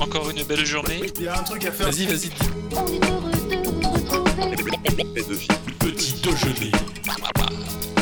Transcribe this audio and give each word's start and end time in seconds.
Encore 0.00 0.30
une 0.30 0.42
belle 0.44 0.64
journée. 0.64 1.00
Il 1.16 1.24
y 1.24 1.28
a 1.28 1.38
un 1.38 1.42
truc 1.42 1.64
à 1.66 1.72
faire. 1.72 1.90
Vas-y, 1.90 2.06
vas-y. 2.06 2.30
On 2.72 2.86
est 2.86 3.10
heureux 3.10 3.32
de 3.50 3.56
vous 3.56 3.80
retrouver 3.80 5.46
Petit 5.80 6.14
déjeuner. 6.22 6.72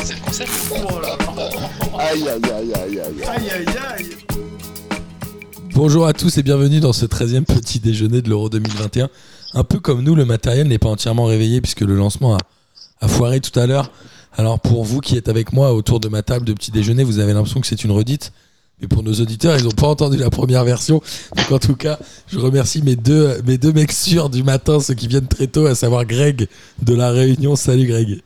C'est 0.03 0.13
le 0.13 0.21
concept. 0.21 0.51
Oh 0.71 0.99
là. 0.99 1.17
Aïe 1.99 2.27
aïe 2.27 2.51
aïe 2.51 2.73
aïe 2.73 2.99
aïe. 2.99 3.23
Aïe 3.27 3.49
aïe 3.49 3.65
aïe. 3.97 4.17
Bonjour 5.73 6.05
à 6.05 6.13
tous 6.13 6.37
et 6.37 6.43
bienvenue 6.43 6.79
dans 6.79 6.93
ce 6.93 7.05
13e 7.05 7.45
petit 7.45 7.79
déjeuner 7.79 8.21
de 8.21 8.29
l'Euro 8.29 8.49
2021. 8.49 9.09
Un 9.53 9.63
peu 9.63 9.79
comme 9.79 10.03
nous, 10.03 10.13
le 10.13 10.25
matériel 10.25 10.67
n'est 10.67 10.79
pas 10.79 10.89
entièrement 10.89 11.25
réveillé 11.25 11.61
puisque 11.61 11.81
le 11.81 11.95
lancement 11.95 12.35
a, 12.35 12.39
a 13.01 13.07
foiré 13.07 13.39
tout 13.39 13.57
à 13.59 13.65
l'heure. 13.65 13.91
Alors 14.37 14.59
pour 14.59 14.83
vous 14.83 14.99
qui 14.99 15.17
êtes 15.17 15.29
avec 15.29 15.51
moi 15.51 15.73
autour 15.73 15.99
de 15.99 16.09
ma 16.09 16.21
table 16.21 16.45
de 16.45 16.53
petit 16.53 16.69
déjeuner, 16.69 17.03
vous 17.03 17.17
avez 17.17 17.33
l'impression 17.33 17.59
que 17.59 17.67
c'est 17.67 17.83
une 17.83 17.91
redite. 17.91 18.31
Mais 18.79 18.87
pour 18.87 19.01
nos 19.01 19.13
auditeurs, 19.13 19.57
ils 19.57 19.63
n'ont 19.63 19.71
pas 19.71 19.87
entendu 19.87 20.17
la 20.17 20.29
première 20.29 20.63
version. 20.63 21.01
Donc 21.35 21.51
en 21.51 21.57
tout 21.59 21.75
cas, 21.75 21.97
je 22.27 22.37
remercie 22.37 22.83
mes 22.83 22.95
deux, 22.95 23.41
mes 23.45 23.57
deux 23.57 23.73
mecs 23.73 23.91
sûrs 23.91 24.29
du 24.29 24.43
matin, 24.43 24.79
ceux 24.79 24.93
qui 24.93 25.07
viennent 25.07 25.27
très 25.27 25.47
tôt, 25.47 25.65
à 25.65 25.73
savoir 25.73 26.05
Greg 26.05 26.47
de 26.83 26.93
la 26.93 27.09
Réunion. 27.09 27.55
Salut 27.55 27.87
Greg. 27.87 28.21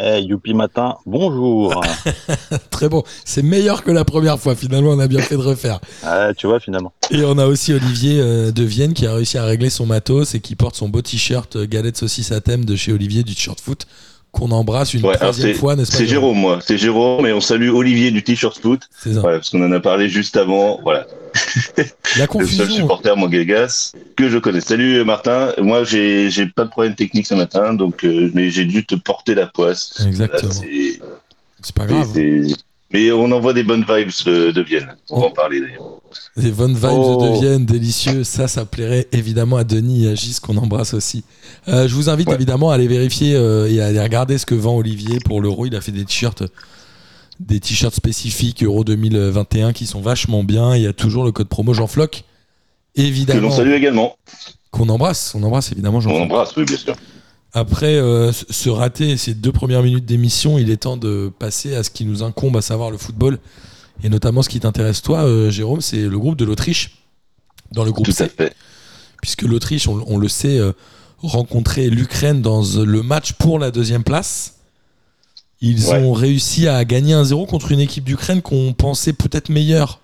Eh, 0.00 0.20
youpi 0.20 0.54
matin, 0.54 0.96
bonjour. 1.06 1.82
Très 2.70 2.88
bon. 2.88 3.02
C'est 3.24 3.42
meilleur 3.42 3.82
que 3.82 3.90
la 3.90 4.04
première 4.04 4.38
fois. 4.38 4.54
Finalement, 4.54 4.90
on 4.90 5.00
a 5.00 5.08
bien 5.08 5.20
fait 5.20 5.34
de 5.34 5.42
refaire. 5.42 5.80
Ah, 6.04 6.32
tu 6.36 6.46
vois, 6.46 6.60
finalement. 6.60 6.92
Et 7.10 7.24
on 7.24 7.36
a 7.36 7.46
aussi 7.46 7.72
Olivier 7.72 8.20
euh, 8.20 8.52
de 8.52 8.62
Vienne 8.62 8.94
qui 8.94 9.08
a 9.08 9.14
réussi 9.14 9.38
à 9.38 9.44
régler 9.44 9.70
son 9.70 9.86
matos 9.86 10.36
et 10.36 10.40
qui 10.40 10.54
porte 10.54 10.76
son 10.76 10.88
beau 10.88 11.02
t-shirt 11.02 11.56
euh, 11.56 11.66
galette 11.66 11.96
saucisse 11.96 12.30
à 12.30 12.40
thème 12.40 12.64
de 12.64 12.76
chez 12.76 12.92
Olivier 12.92 13.24
du 13.24 13.34
t-shirt 13.34 13.60
foot 13.60 13.88
qu'on 14.32 14.50
embrasse 14.50 14.94
une 14.94 15.00
Ouais, 15.02 15.08
alors 15.10 15.32
troisième 15.32 15.52
c'est 15.54 15.58
fois, 15.58 15.74
n'est-ce 15.76 15.90
pas 15.92 15.98
c'est 15.98 16.06
Jérôme, 16.06 16.38
moi. 16.38 16.58
C'est 16.64 16.78
Jérôme, 16.78 17.26
et 17.26 17.32
on 17.32 17.40
salue 17.40 17.70
Olivier 17.70 18.10
du 18.10 18.22
T-shirt 18.22 18.58
foot. 18.60 18.82
C'est 18.98 19.14
ça. 19.14 19.20
Voilà, 19.20 19.38
parce 19.38 19.50
qu'on 19.50 19.62
en 19.64 19.72
a 19.72 19.80
parlé 19.80 20.08
juste 20.08 20.36
avant. 20.36 20.80
Voilà. 20.82 21.06
La 21.76 21.82
Le 21.84 21.92
seul 22.16 22.26
confusion. 22.28 22.66
supporter 22.68 23.16
monégasque 23.16 23.94
que 24.16 24.28
je 24.28 24.38
connais. 24.38 24.60
Salut 24.60 25.04
Martin. 25.04 25.52
Moi, 25.58 25.84
j'ai 25.84 26.30
j'ai 26.30 26.46
pas 26.46 26.64
de 26.64 26.70
problème 26.70 26.94
technique 26.94 27.26
ce 27.26 27.34
matin, 27.34 27.74
donc 27.74 28.04
euh, 28.04 28.30
mais 28.34 28.50
j'ai 28.50 28.64
dû 28.64 28.84
te 28.84 28.94
porter 28.94 29.34
la 29.34 29.46
poisse. 29.46 30.04
Exactement. 30.06 30.52
c'est- 30.52 31.00
C'est 31.62 31.74
pas 31.74 31.86
grave. 31.86 32.08
c'est- 32.14 32.54
Mais 32.92 33.12
on 33.12 33.30
envoie 33.32 33.52
des 33.52 33.64
bonnes 33.64 33.84
vibes 33.86 34.10
de, 34.24 34.50
de 34.50 34.62
Vienne. 34.62 34.88
On 35.10 35.20
va 35.20 35.26
en 35.26 35.30
parler 35.30 35.60
d'ailleurs. 35.60 36.00
Les 36.36 36.50
bonnes 36.50 36.72
vibes 36.74 36.88
Oh. 36.90 37.22
de 37.34 37.38
Vienne, 37.40 37.66
délicieux. 37.66 38.24
Ça, 38.24 38.48
ça 38.48 38.64
plairait 38.64 39.06
évidemment 39.12 39.56
à 39.58 39.64
Denis 39.64 40.06
et 40.06 40.10
à 40.10 40.14
Gis 40.14 40.38
qu'on 40.40 40.56
embrasse 40.56 40.94
aussi. 40.94 41.22
Euh, 41.68 41.86
je 41.86 41.94
vous 41.94 42.08
invite 42.08 42.28
Ouais. 42.28 42.34
évidemment 42.34 42.70
à 42.70 42.76
aller 42.76 42.88
vérifier 42.88 43.34
euh, 43.34 43.70
et 43.70 43.82
à 43.82 43.86
aller 43.88 44.00
regarder 44.00 44.38
ce 44.38 44.46
que 44.46 44.54
vend 44.54 44.74
Olivier 44.76 45.18
pour 45.22 45.42
l'Euro. 45.42 45.66
Il 45.66 45.76
a 45.76 45.82
fait 45.82 45.92
des 45.92 46.06
t-shirts, 46.06 46.44
des 47.40 47.60
t-shirts 47.60 47.94
spécifiques 47.94 48.62
Euro 48.64 48.84
2021 48.84 49.74
qui 49.74 49.84
sont 49.86 50.00
vachement 50.00 50.42
bien. 50.42 50.74
Il 50.74 50.82
y 50.82 50.86
a 50.86 50.94
toujours 50.94 51.24
le 51.24 51.32
code 51.32 51.48
promo 51.48 51.74
Jean 51.74 51.88
Floc. 51.88 52.24
Que 52.96 53.02
l'on 53.02 53.06
Évidemment, 53.08 53.50
salue 53.50 53.72
également. 53.74 54.16
qu'on 54.70 54.88
embrasse. 54.88 55.34
On 55.34 55.42
embrasse 55.42 55.70
évidemment 55.72 56.00
Jean 56.00 56.10
On 56.10 56.14
Floc. 56.14 56.22
embrasse, 56.24 56.56
oui, 56.56 56.64
bien 56.64 56.76
sûr. 56.78 56.94
Après 57.54 57.94
euh, 57.96 58.32
ce- 58.32 58.44
ce 58.50 58.68
raté, 58.68 59.16
ces 59.16 59.34
deux 59.34 59.52
premières 59.52 59.82
minutes 59.82 60.04
d'émission, 60.04 60.58
il 60.58 60.70
est 60.70 60.78
temps 60.78 60.96
de 60.96 61.32
passer 61.38 61.74
à 61.74 61.82
ce 61.82 61.90
qui 61.90 62.04
nous 62.04 62.22
incombe, 62.22 62.56
à 62.56 62.62
savoir 62.62 62.90
le 62.90 62.98
football. 62.98 63.38
Et 64.04 64.08
notamment 64.08 64.42
ce 64.42 64.48
qui 64.48 64.60
t'intéresse 64.60 65.02
toi, 65.02 65.24
euh, 65.24 65.50
Jérôme, 65.50 65.80
c'est 65.80 66.02
le 66.02 66.18
groupe 66.18 66.36
de 66.36 66.44
l'Autriche. 66.44 67.02
Dans 67.72 67.84
le 67.84 67.92
groupe 67.92 68.06
Tout 68.06 68.12
C, 68.12 68.24
à 68.24 68.28
fait. 68.28 68.54
puisque 69.20 69.42
l'Autriche, 69.42 69.88
on, 69.88 70.02
on 70.06 70.16
le 70.18 70.28
sait, 70.28 70.58
euh, 70.58 70.72
rencontrait 71.22 71.88
l'Ukraine 71.88 72.40
dans 72.42 72.62
le 72.62 73.02
match 73.02 73.32
pour 73.32 73.58
la 73.58 73.70
deuxième 73.70 74.04
place. 74.04 74.54
Ils 75.60 75.86
Ouais. 75.88 75.98
ont 75.98 76.12
réussi 76.12 76.68
à 76.68 76.84
gagner 76.84 77.14
1-0 77.14 77.44
contre 77.46 77.72
une 77.72 77.80
équipe 77.80 78.04
d'Ukraine 78.04 78.40
qu'on 78.42 78.72
pensait 78.72 79.12
peut-être 79.12 79.48
meilleure 79.48 80.00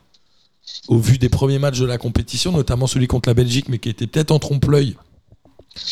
au 0.88 0.98
vu 0.98 1.16
des 1.18 1.28
premiers 1.28 1.58
matchs 1.60 1.78
de 1.78 1.86
la 1.86 1.96
compétition, 1.98 2.50
notamment 2.52 2.86
celui 2.88 3.06
contre 3.06 3.28
la 3.28 3.34
Belgique, 3.34 3.68
mais 3.68 3.78
qui 3.78 3.88
était 3.88 4.06
peut-être 4.08 4.32
en 4.32 4.38
trompe-l'œil 4.40 4.96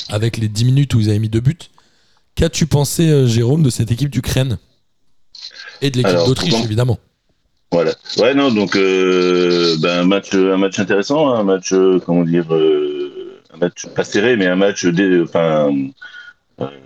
avec 0.09 0.37
les 0.37 0.49
10 0.49 0.65
minutes 0.65 0.95
où 0.95 1.01
ils 1.01 1.11
avaient 1.11 1.19
mis 1.19 1.29
deux 1.29 1.41
buts. 1.41 1.57
Qu'as-tu 2.35 2.67
pensé, 2.67 3.09
euh, 3.11 3.27
Jérôme, 3.27 3.63
de 3.63 3.71
cette 3.71 3.91
équipe 3.91 4.11
d'Ukraine 4.11 4.59
Et 5.83 5.91
de 5.91 5.99
l'équipe 5.99 6.17
d'Autriche, 6.27 6.55
évidemment. 6.65 6.99
Voilà. 7.71 7.95
Ouais, 8.19 8.35
non, 8.35 8.51
donc 8.53 8.77
euh, 8.77 9.77
ben, 9.81 10.01
un 10.01 10.05
match, 10.05 10.35
un 10.35 10.57
match 10.59 10.79
intéressant, 10.79 11.29
hein, 11.33 11.41
un 11.41 11.45
match, 11.45 11.73
euh, 11.73 11.99
comment 12.05 12.23
dire, 12.25 12.45
euh, 12.55 13.41
un 13.55 13.57
match 13.59 13.87
pas 13.95 14.05
serré, 14.05 14.37
mais 14.37 14.47
un 14.47 14.57
match, 14.57 14.85
dé- 14.85 15.23
enfin, 15.23 15.71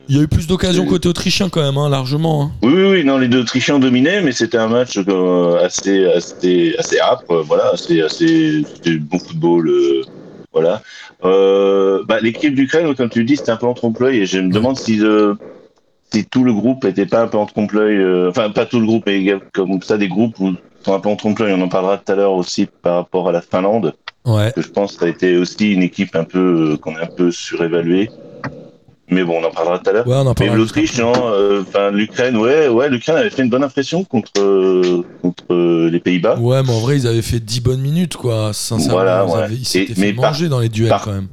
Il 0.08 0.16
y 0.16 0.20
a 0.20 0.22
eu 0.22 0.28
plus 0.28 0.46
d'occasions 0.46 0.84
Euh, 0.84 0.88
côté 0.88 1.08
autrichien 1.08 1.48
quand 1.48 1.60
même, 1.62 1.76
hein, 1.76 1.88
largement. 1.88 2.44
hein. 2.44 2.52
oui, 2.62 2.72
oui, 2.72 2.84
oui, 2.92 3.04
non, 3.04 3.18
les 3.18 3.26
deux 3.26 3.40
Autrichiens 3.40 3.80
dominaient, 3.80 4.22
mais 4.22 4.30
c'était 4.30 4.58
un 4.58 4.68
match 4.68 4.96
euh, 5.08 5.58
assez, 5.64 6.06
assez, 6.06 6.74
assez 6.78 7.00
âpre, 7.00 7.30
euh, 7.32 7.42
voilà, 7.42 7.70
assez, 7.72 8.00
assez, 8.00 8.62
c'était 8.76 8.96
bon 8.96 9.18
football, 9.18 9.68
euh, 9.68 10.02
voilà. 10.56 10.80
Euh, 11.24 12.02
bah, 12.08 12.18
l'équipe 12.20 12.54
d'Ukraine, 12.54 12.94
comme 12.94 13.10
tu 13.10 13.24
dis, 13.24 13.36
c'était 13.36 13.52
un 13.52 13.56
peu 13.56 13.66
en 13.66 13.74
trompe-l'œil, 13.74 14.20
et 14.20 14.26
je 14.26 14.38
me 14.38 14.50
demande 14.50 14.78
si, 14.78 14.98
euh, 15.02 15.34
si 16.10 16.24
tout 16.24 16.44
le 16.44 16.54
groupe 16.54 16.86
était 16.86 17.04
pas 17.04 17.20
un 17.20 17.28
peu 17.28 17.36
en 17.36 17.44
trompe-l'œil, 17.44 17.96
euh, 17.96 18.30
enfin, 18.30 18.48
pas 18.50 18.64
tout 18.64 18.80
le 18.80 18.86
groupe, 18.86 19.04
mais 19.06 19.34
comme 19.52 19.82
ça 19.82 19.98
des 19.98 20.08
groupes 20.08 20.40
où 20.40 20.54
sont 20.82 20.94
un 20.94 21.00
peu 21.00 21.10
en 21.10 21.16
trompe-l'œil. 21.16 21.52
On 21.52 21.60
en 21.60 21.68
parlera 21.68 21.98
tout 21.98 22.10
à 22.10 22.14
l'heure 22.14 22.32
aussi 22.32 22.66
par 22.80 22.96
rapport 22.96 23.28
à 23.28 23.32
la 23.32 23.42
Finlande. 23.42 23.94
Ouais. 24.24 24.50
que 24.56 24.60
je 24.60 24.68
pense 24.68 24.94
que 24.94 25.00
ça 25.00 25.06
a 25.06 25.08
été 25.08 25.36
aussi 25.36 25.72
une 25.72 25.84
équipe 25.84 26.16
un 26.16 26.24
peu 26.24 26.76
qu'on 26.80 26.96
a 26.96 27.02
un 27.02 27.06
peu 27.06 27.30
surévaluée. 27.30 28.10
Mais 29.08 29.22
bon, 29.22 29.40
on 29.40 29.44
en 29.46 29.50
parlera 29.50 29.78
tout 29.78 29.88
à 29.88 29.92
l'heure. 29.92 30.06
Ouais, 30.06 30.14
on 30.16 30.20
en 30.20 30.28
Mais 30.30 30.34
parlera 30.34 30.56
l'Autriche, 30.56 30.90
juste 30.90 31.00
après. 31.00 31.20
non, 31.20 31.28
euh, 31.32 31.62
enfin 31.62 31.90
l'Ukraine, 31.92 32.36
ouais, 32.36 32.66
ouais, 32.68 32.88
l'Ukraine 32.88 33.16
avait 33.16 33.30
fait 33.30 33.42
une 33.42 33.50
bonne 33.50 33.62
impression 33.64 34.02
contre 34.04 34.32
euh, 34.38 35.02
contre 35.22 35.44
euh, 35.52 35.88
les 35.90 36.00
Pays-Bas. 36.00 36.38
Ouais, 36.40 36.62
mais 36.64 36.70
en 36.72 36.80
vrai, 36.80 36.96
ils 36.96 37.06
avaient 37.06 37.22
fait 37.22 37.38
10 37.40 37.60
bonnes 37.60 37.80
minutes, 37.80 38.16
quoi. 38.16 38.52
Sincèrement, 38.52 38.94
Voilà, 38.94 39.24
ils, 39.28 39.30
ouais. 39.32 39.42
avaient- 39.42 39.54
ils 39.54 39.64
s'étaient 39.64 39.92
Et- 39.92 39.94
fait 39.94 40.00
mais 40.00 40.12
par- 40.12 40.32
manger 40.32 40.48
dans 40.48 40.58
les 40.58 40.68
duels, 40.68 40.88
par- 40.88 41.04
quand 41.04 41.12
même. 41.12 41.28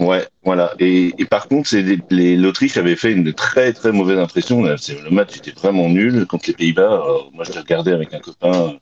Ouais, 0.00 0.24
voilà. 0.44 0.72
Et, 0.78 1.12
et 1.18 1.24
par 1.24 1.48
contre, 1.48 1.68
c'est 1.68 1.82
les- 1.82 1.98
les- 2.10 2.36
l'Autriche 2.36 2.76
avait 2.76 2.94
fait 2.94 3.10
une 3.12 3.32
très 3.32 3.72
très 3.72 3.90
mauvaise 3.90 4.16
impression. 4.18 4.62
Le 4.62 5.10
match 5.10 5.36
était 5.36 5.50
vraiment 5.50 5.88
nul 5.88 6.24
contre 6.26 6.44
les 6.46 6.54
Pays-Bas. 6.54 7.02
Moi, 7.34 7.44
je 7.44 7.52
l'ai 7.52 7.58
regardé 7.58 7.90
avec 7.92 8.14
un 8.14 8.20
copain, 8.20 8.74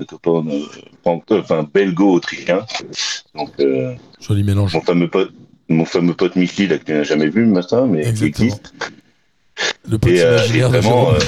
un 0.00 0.04
copain 0.04 0.42
euh, 0.50 1.18
enfin 1.42 1.68
belgo-autrichien. 1.72 2.64
Donc, 3.34 3.50
euh, 3.60 3.94
Joli 4.20 4.42
mélange. 4.42 4.72
mon 4.72 4.80
fameux 4.80 5.08
pote, 5.08 5.32
mon 5.68 5.84
fameux 5.84 6.14
pote 6.14 6.36
Michi, 6.36 6.66
là, 6.66 6.78
que 6.78 6.84
tu 6.84 6.92
n'as 6.92 7.02
jamais 7.04 7.28
vu, 7.28 7.44
matin, 7.46 7.86
mais 7.86 8.02
qui 8.02 8.08
Exactement. 8.08 8.46
existe. 8.46 8.74
Le 9.90 9.98
pote 9.98 10.10
Et, 10.12 10.20
euh, 10.22 10.38
et 10.38 10.46
imaginaire 10.46 10.70
de 10.70 10.78
vraiment. 10.78 11.12
Euh, 11.14 11.18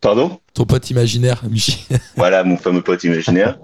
Pardon? 0.00 0.38
Ton 0.52 0.64
pote 0.66 0.90
imaginaire, 0.90 1.42
Michi. 1.50 1.86
Voilà, 2.16 2.44
mon 2.44 2.56
fameux 2.56 2.82
pote 2.82 3.02
imaginaire. 3.04 3.58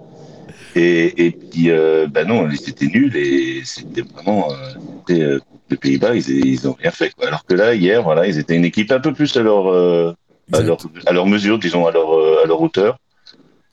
Et, 0.75 1.25
et 1.27 1.31
puis, 1.31 1.69
euh, 1.69 2.07
bah 2.09 2.23
non, 2.23 2.49
c'était 2.55 2.87
nul 2.87 3.15
et 3.15 3.61
c'était 3.65 4.01
vraiment. 4.01 4.51
Euh, 4.51 5.13
euh, 5.13 5.39
les 5.69 5.77
Pays-Bas, 5.77 6.15
ils, 6.15 6.29
ils 6.45 6.67
ont 6.67 6.73
rien 6.79 6.91
fait. 6.91 7.11
Quoi. 7.15 7.27
Alors 7.27 7.45
que 7.45 7.53
là, 7.53 7.73
hier, 7.75 8.03
voilà, 8.03 8.27
ils 8.27 8.37
étaient 8.37 8.55
une 8.55 8.65
équipe 8.65 8.91
un 8.91 8.99
peu 8.99 9.13
plus 9.13 9.35
à 9.37 9.41
leur, 9.41 9.67
euh, 9.71 10.13
à 10.51 10.61
leur, 10.61 10.77
à 11.05 11.13
leur 11.13 11.25
mesure, 11.27 11.59
disons, 11.59 11.85
à 11.87 11.91
leur, 11.91 12.09
à 12.43 12.45
leur 12.47 12.61
hauteur. 12.61 12.97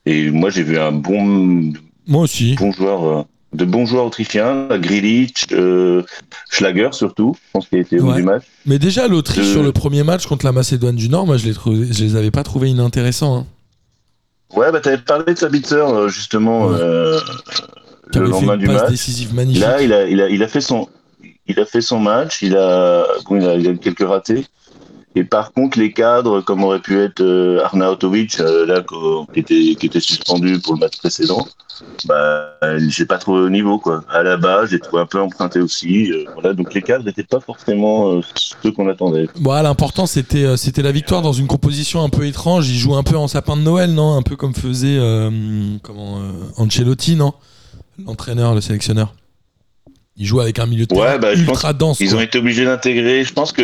Et 0.06 0.30
moi, 0.30 0.50
j'ai 0.50 0.62
vu 0.62 0.78
un 0.78 0.92
bon, 0.92 1.72
Moi 2.06 2.22
aussi. 2.22 2.54
bon 2.56 2.70
joueur, 2.72 3.26
de 3.54 3.64
bons 3.64 3.86
joueurs 3.86 4.04
autrichiens, 4.04 4.68
Grilic, 4.72 5.46
euh, 5.52 6.02
Schlager 6.50 6.90
surtout, 6.92 7.34
je 7.36 7.50
pense 7.52 7.66
qu'il 7.68 7.78
a 7.78 7.80
été 7.80 7.98
au 7.98 8.08
Ouais. 8.10 8.16
du 8.16 8.22
match. 8.22 8.42
Mais 8.66 8.78
déjà, 8.78 9.08
l'Autriche, 9.08 9.46
sur 9.46 9.62
le 9.62 9.72
premier 9.72 10.02
match 10.02 10.26
contre 10.26 10.44
la 10.44 10.52
Macédoine 10.52 10.96
du 10.96 11.08
Nord, 11.08 11.26
moi, 11.26 11.36
je 11.38 11.46
les, 11.46 11.54
trouvé- 11.54 11.90
je 11.92 12.04
les 12.04 12.16
avais 12.16 12.30
pas 12.30 12.42
trouvés 12.42 12.68
inintéressants. 12.68 13.38
hein. 13.38 13.46
Ouais, 14.54 14.70
bah, 14.72 14.80
t'avais 14.80 14.98
parlé 14.98 15.32
de 15.34 15.38
Sabitzer, 15.38 15.76
euh, 15.76 16.08
justement, 16.08 16.66
Ouais. 16.68 16.78
euh, 16.80 17.20
le 18.14 18.26
lendemain 18.26 18.56
du 18.56 18.66
match. 18.66 18.88
décisive 18.90 19.34
magnifique. 19.34 19.62
Là, 19.62 19.80
il 19.82 19.92
a, 19.92 20.06
il 20.08 20.20
a, 20.20 20.28
il 20.28 20.42
a 20.42 20.48
fait 20.48 20.60
son, 20.62 20.88
il 21.46 21.58
a 21.60 21.66
fait 21.66 21.80
son 21.82 21.98
match. 22.00 22.40
Il 22.42 22.56
a, 22.56 23.04
bon, 23.28 23.36
il 23.36 23.46
a, 23.46 23.54
il 23.56 23.66
a 23.66 23.70
eu 23.70 23.78
quelques 23.78 24.06
ratés. 24.06 24.46
Et 25.16 25.24
par 25.24 25.52
contre, 25.52 25.78
les 25.78 25.92
cadres, 25.92 26.40
comme 26.42 26.62
aurait 26.62 26.80
pu 26.80 27.00
être 27.00 27.20
euh, 27.22 27.64
Arnautovic, 27.64 28.38
euh, 28.40 28.66
là, 28.66 28.84
qui 29.32 29.40
était, 29.40 29.74
qui 29.74 29.86
était 29.86 30.00
suspendu 30.00 30.60
pour 30.60 30.74
le 30.74 30.80
match 30.80 30.98
précédent, 30.98 31.48
bah, 32.04 32.54
j'ai 32.88 33.06
pas 33.06 33.18
trouvé 33.18 33.40
au 33.40 33.50
niveau, 33.50 33.78
quoi. 33.78 34.04
À 34.10 34.22
la 34.22 34.36
base, 34.36 34.70
j'ai 34.70 34.78
trouvé 34.78 35.02
un 35.02 35.06
peu 35.06 35.20
emprunté 35.20 35.60
aussi. 35.60 36.12
euh, 36.12 36.24
voilà, 36.34 36.52
donc 36.54 36.72
les 36.74 36.82
cadres 36.82 37.04
n'étaient 37.04 37.24
pas 37.24 37.40
forcément 37.40 38.12
euh, 38.12 38.20
ceux 38.62 38.70
qu'on 38.70 38.88
attendait. 38.88 39.28
Bon, 39.40 39.50
ah, 39.52 39.62
l'important, 39.62 40.06
c'était 40.06 40.56
c'était 40.56 40.82
la 40.82 40.92
victoire 40.92 41.22
dans 41.22 41.32
une 41.32 41.46
composition 41.48 42.02
un 42.04 42.10
peu 42.10 42.26
étrange. 42.26 42.68
Il 42.68 42.76
joue 42.76 42.94
un 42.94 43.02
peu 43.02 43.16
en 43.16 43.28
sapin 43.28 43.56
de 43.56 43.62
Noël, 43.62 43.92
non? 43.94 44.14
Un 44.16 44.22
peu 44.22 44.36
comme 44.36 44.54
faisait 44.54 44.98
comment, 45.82 46.20
Ancelotti, 46.56 47.16
non? 47.16 47.32
L'entraîneur, 48.06 48.54
le 48.54 48.60
sélectionneur. 48.60 49.14
Il 50.16 50.26
joue 50.26 50.40
avec 50.40 50.58
un 50.58 50.66
milieu 50.66 50.84
de 50.86 50.94
Ouais, 50.94 51.00
terrain 51.02 51.18
bah, 51.18 51.34
ultra 51.34 51.72
dense. 51.72 52.00
Ils 52.00 52.10
quoi. 52.10 52.18
ont 52.18 52.22
été 52.22 52.38
obligés 52.38 52.64
d'intégrer, 52.64 53.24
je 53.24 53.32
pense 53.32 53.52
que. 53.52 53.62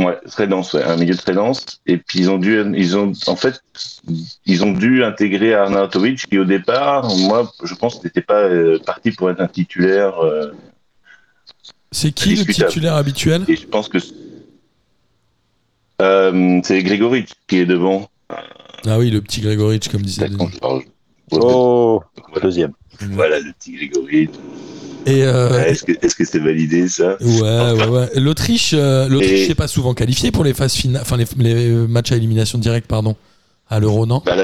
Ouais, 0.00 0.16
très 0.28 0.46
dense, 0.46 0.74
ouais, 0.74 0.84
un 0.84 0.96
milieu 0.96 1.16
très 1.16 1.34
dense. 1.34 1.80
Et 1.86 1.96
puis 1.98 2.20
ils 2.20 2.30
ont 2.30 2.38
dû, 2.38 2.62
ils 2.76 2.96
ont, 2.96 3.12
en 3.26 3.34
fait, 3.34 3.60
ils 4.46 4.64
ont 4.64 4.70
dû 4.70 5.02
intégrer 5.02 5.54
Arnautovic 5.54 6.28
qui 6.28 6.38
au 6.38 6.44
départ, 6.44 7.12
moi, 7.16 7.52
je 7.64 7.74
pense 7.74 8.02
n'était 8.04 8.22
pas 8.22 8.42
euh, 8.42 8.78
parti 8.78 9.10
pour 9.10 9.28
être 9.28 9.40
un 9.40 9.48
titulaire. 9.48 10.18
euh, 10.24 10.52
C'est 11.90 12.12
qui 12.12 12.36
le 12.36 12.44
titulaire 12.44 12.94
habituel? 12.94 13.44
Et 13.48 13.56
je 13.56 13.66
pense 13.66 13.88
que 13.88 13.98
euh, 16.00 16.60
c'est 16.62 16.82
Grégoric 16.84 17.34
qui 17.48 17.58
est 17.58 17.66
devant. 17.66 18.08
Ah 18.86 18.98
oui, 18.98 19.10
le 19.10 19.20
petit 19.20 19.40
Gregoric, 19.40 19.90
comme 19.90 20.02
disait. 20.02 20.28
Oh, 21.32 22.02
Voilà. 22.20 22.40
deuxième. 22.40 22.72
Voilà, 23.00 23.40
le 23.40 23.52
petit 23.52 23.72
Grégory. 23.72 24.30
Et 25.06 25.24
euh, 25.24 25.64
Est-ce 25.64 25.84
que 25.84 25.92
est-ce 26.04 26.14
que 26.14 26.24
c'est 26.24 26.38
validé 26.38 26.88
ça? 26.88 27.16
Ouais, 27.20 27.40
ouais, 27.72 27.86
ouais. 27.88 28.08
L'Autriche, 28.16 28.72
euh, 28.74 29.08
l'Autriche 29.08 29.48
n'est 29.48 29.54
pas 29.54 29.68
souvent 29.68 29.94
qualifiée 29.94 30.30
pour 30.30 30.44
les 30.44 30.54
phases 30.54 30.74
finales, 30.74 31.02
enfin 31.02 31.16
les, 31.16 31.26
les 31.38 31.68
matchs 31.70 32.12
à 32.12 32.16
élimination 32.16 32.58
directe, 32.58 32.86
pardon, 32.86 33.16
à 33.70 33.80
l'Euro, 33.80 34.06
non? 34.06 34.22
Bah, 34.26 34.36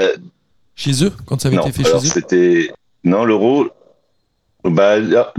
Chez 0.75 1.03
eux, 1.03 1.11
quand 1.25 1.39
ça 1.41 1.49
avait 1.49 1.57
Non, 1.57 1.63
été 1.67 1.71
fait 1.83 1.87
alors 1.87 2.01
chez 2.01 2.07
eux? 2.07 2.11
c'était. 2.13 2.71
Non, 3.03 3.25
l'Euro. 3.25 3.67
Bah, 4.63 4.95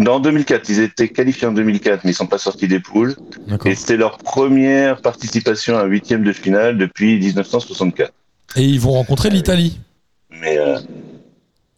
en 0.07 0.21
2004, 0.21 0.69
ils 0.69 0.79
étaient 0.81 1.09
qualifiés 1.09 1.49
en 1.49 1.53
2004, 1.53 2.05
mais 2.05 2.13
ils 2.13 2.15
sont 2.15 2.29
pas 2.29 2.39
sortis 2.39 2.69
des 2.69 2.79
poules. 2.79 3.17
Et 3.65 3.75
c'était 3.75 3.97
leur 3.97 4.19
première 4.19 5.01
participation 5.03 5.77
à 5.77 5.83
un 5.83 5.87
huitième 5.87 6.23
de 6.23 6.33
finale 6.33 6.79
depuis 6.79 7.19
1964. 7.19 8.13
Et 8.55 8.63
ils 8.63 8.79
vont 8.79 8.93
rencontrer 8.93 9.31
l'Italie, 9.31 9.81
Mais 10.31 10.57
euh, 10.59 10.79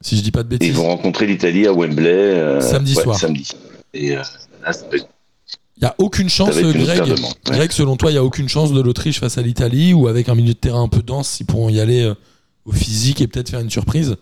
si 0.01 0.17
je 0.17 0.23
dis 0.23 0.31
pas 0.31 0.43
de 0.43 0.49
ils 0.55 0.59
bêtises. 0.59 0.75
vont 0.77 0.87
rencontrer 0.87 1.27
l'Italie 1.27 1.67
à 1.67 1.73
Wembley 1.73 2.09
euh, 2.09 2.61
Samedi 2.61 2.95
ouais, 2.97 3.03
soir. 3.03 3.19
Samedi. 3.19 3.49
Et 3.95 4.17
euh, 4.17 4.23
là, 4.63 4.73
ça 4.73 4.87
va 4.89 4.97
être- 4.97 5.09
Il 5.77 5.83
y 5.83 5.87
a 5.87 5.95
aucune 5.99 6.29
chance, 6.29 6.57
Greg. 6.57 7.03
ouais. 7.03 7.15
Greg, 7.47 7.71
selon 7.73 7.97
toi, 7.97 8.11
il 8.11 8.15
y 8.15 8.19
a 8.19 8.25
aucune 8.25 8.49
chance 8.49 8.73
de 8.73 8.81
l'Autriche 8.81 9.21
face 9.21 9.39
à 9.39 9.43
l'Italie 9.43 9.93
ou 9.95 10.09
avec 10.09 10.29
un 10.29 10.35
milieu 10.35 10.55
de 10.55 10.59
terrain 10.59 10.83
un 10.83 10.89
peu 10.89 11.03
dense, 11.03 11.39
ils 11.41 11.47
pourront 11.47 11.69
y 11.69 11.81
aller 11.81 12.03
euh, 12.03 12.15
au 12.65 12.73
physique 12.73 13.21
et 13.21 13.27
peut-être 13.29 13.51
faire 13.51 13.61
une 13.61 13.71
surprise? 13.71 14.17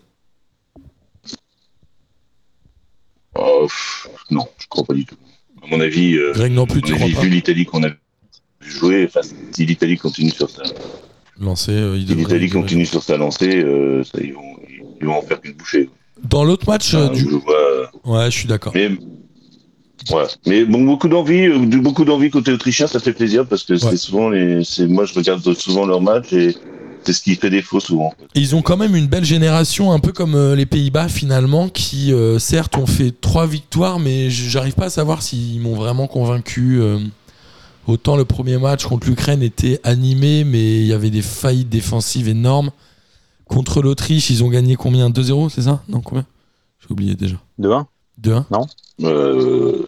oh, 3.35 3.67
non, 4.31 4.47
je 4.57 4.67
crois 4.67 4.83
pas 4.83 4.93
du 4.93 5.05
tout. 5.05 5.15
À 5.63 5.67
mon 5.67 5.79
avis, 5.81 6.15
euh, 6.15 6.33
Greg 6.33 6.53
non 6.53 6.65
plus, 6.65 6.81
tu 6.81 6.93
crois 6.93 7.05
avis, 7.05 7.13
pas? 7.15 7.21
vu 7.21 7.29
l'Italie 7.29 7.65
qu'on 7.65 7.83
a 7.83 7.89
enfin, 9.05 9.21
si 9.51 9.65
l'Italie 9.65 9.97
continue 9.97 10.31
sur 10.31 10.49
sa, 10.49 10.63
Lancer, 11.39 11.71
euh, 11.71 11.97
il 11.97 12.07
l'Italie 12.15 12.45
il 12.45 12.51
continue 12.51 12.85
sur 12.85 13.03
sa 13.03 13.15
lancée, 13.17 13.63
ça, 14.03 14.19
ils 14.21 14.33
vont, 14.33 14.57
ils 15.01 15.07
vont 15.07 15.17
en 15.17 15.21
faire 15.21 15.39
qu'une 15.41 15.53
bouchée. 15.53 15.89
Dans 16.29 16.43
l'autre 16.43 16.67
match, 16.67 16.93
euh, 16.93 17.09
du... 17.09 17.21
je 17.21 17.35
vois, 17.35 17.91
ouais, 18.05 18.31
je 18.31 18.37
suis 18.37 18.47
d'accord. 18.47 18.73
Mais 20.45 20.63
bon, 20.65 20.83
beaucoup 20.85 21.09
d'envie, 21.09 21.47
euh, 21.47 21.59
beaucoup 21.81 22.05
d'envie 22.05 22.29
côté 22.29 22.51
autrichien, 22.51 22.87
ça 22.87 22.99
fait 22.99 23.13
plaisir 23.13 23.45
parce 23.45 23.63
que 23.63 23.73
Ouais. 23.73 23.79
c'est 23.79 23.97
souvent 23.97 24.29
les, 24.29 24.63
c'est 24.63 24.87
moi 24.87 25.05
je 25.05 25.13
regarde 25.13 25.53
souvent 25.53 25.85
leurs 25.85 26.01
matchs 26.01 26.31
et 26.33 26.55
c'est 27.03 27.13
ce 27.13 27.21
qui 27.21 27.35
fait 27.35 27.49
défaut 27.49 27.79
souvent. 27.79 28.13
Ils 28.35 28.55
ont 28.55 28.61
quand 28.61 28.77
même 28.77 28.95
une 28.95 29.07
belle 29.07 29.25
génération, 29.25 29.91
un 29.91 29.99
peu 29.99 30.11
comme 30.13 30.35
euh, 30.35 30.55
les 30.55 30.65
Pays-Bas 30.65 31.09
finalement, 31.09 31.67
qui 31.69 32.13
euh, 32.13 32.39
certes 32.39 32.77
ont 32.77 32.85
fait 32.85 33.13
trois 33.19 33.47
victoires, 33.47 33.99
mais 33.99 34.29
j'arrive 34.29 34.73
pas 34.75 34.85
à 34.85 34.89
savoir 34.89 35.21
s'ils 35.21 35.59
m'ont 35.61 35.75
vraiment 35.75 36.07
convaincu. 36.07 36.79
euh. 36.79 36.99
Autant 37.87 38.17
le 38.17 38.25
premier 38.25 38.57
match 38.57 38.85
contre 38.85 39.07
l'Ukraine 39.07 39.41
était 39.41 39.79
animé, 39.83 40.43
mais 40.43 40.79
il 40.81 40.85
y 40.87 40.93
avait 40.93 41.09
des 41.09 41.21
faillites 41.21 41.69
défensives 41.69 42.27
énormes. 42.27 42.71
Contre 43.47 43.81
l'Autriche, 43.81 44.29
ils 44.29 44.43
ont 44.43 44.49
gagné 44.49 44.75
combien? 44.75 45.09
2-0, 45.09 45.49
c'est 45.49 45.61
ça? 45.63 45.81
Non, 45.89 46.01
combien? 46.01 46.25
J'ai 46.81 46.91
oublié 46.91 47.15
déjà. 47.15 47.37
De 47.57 47.69
1 47.71 47.87
2-1 48.21 48.67
Euh, 49.03 49.87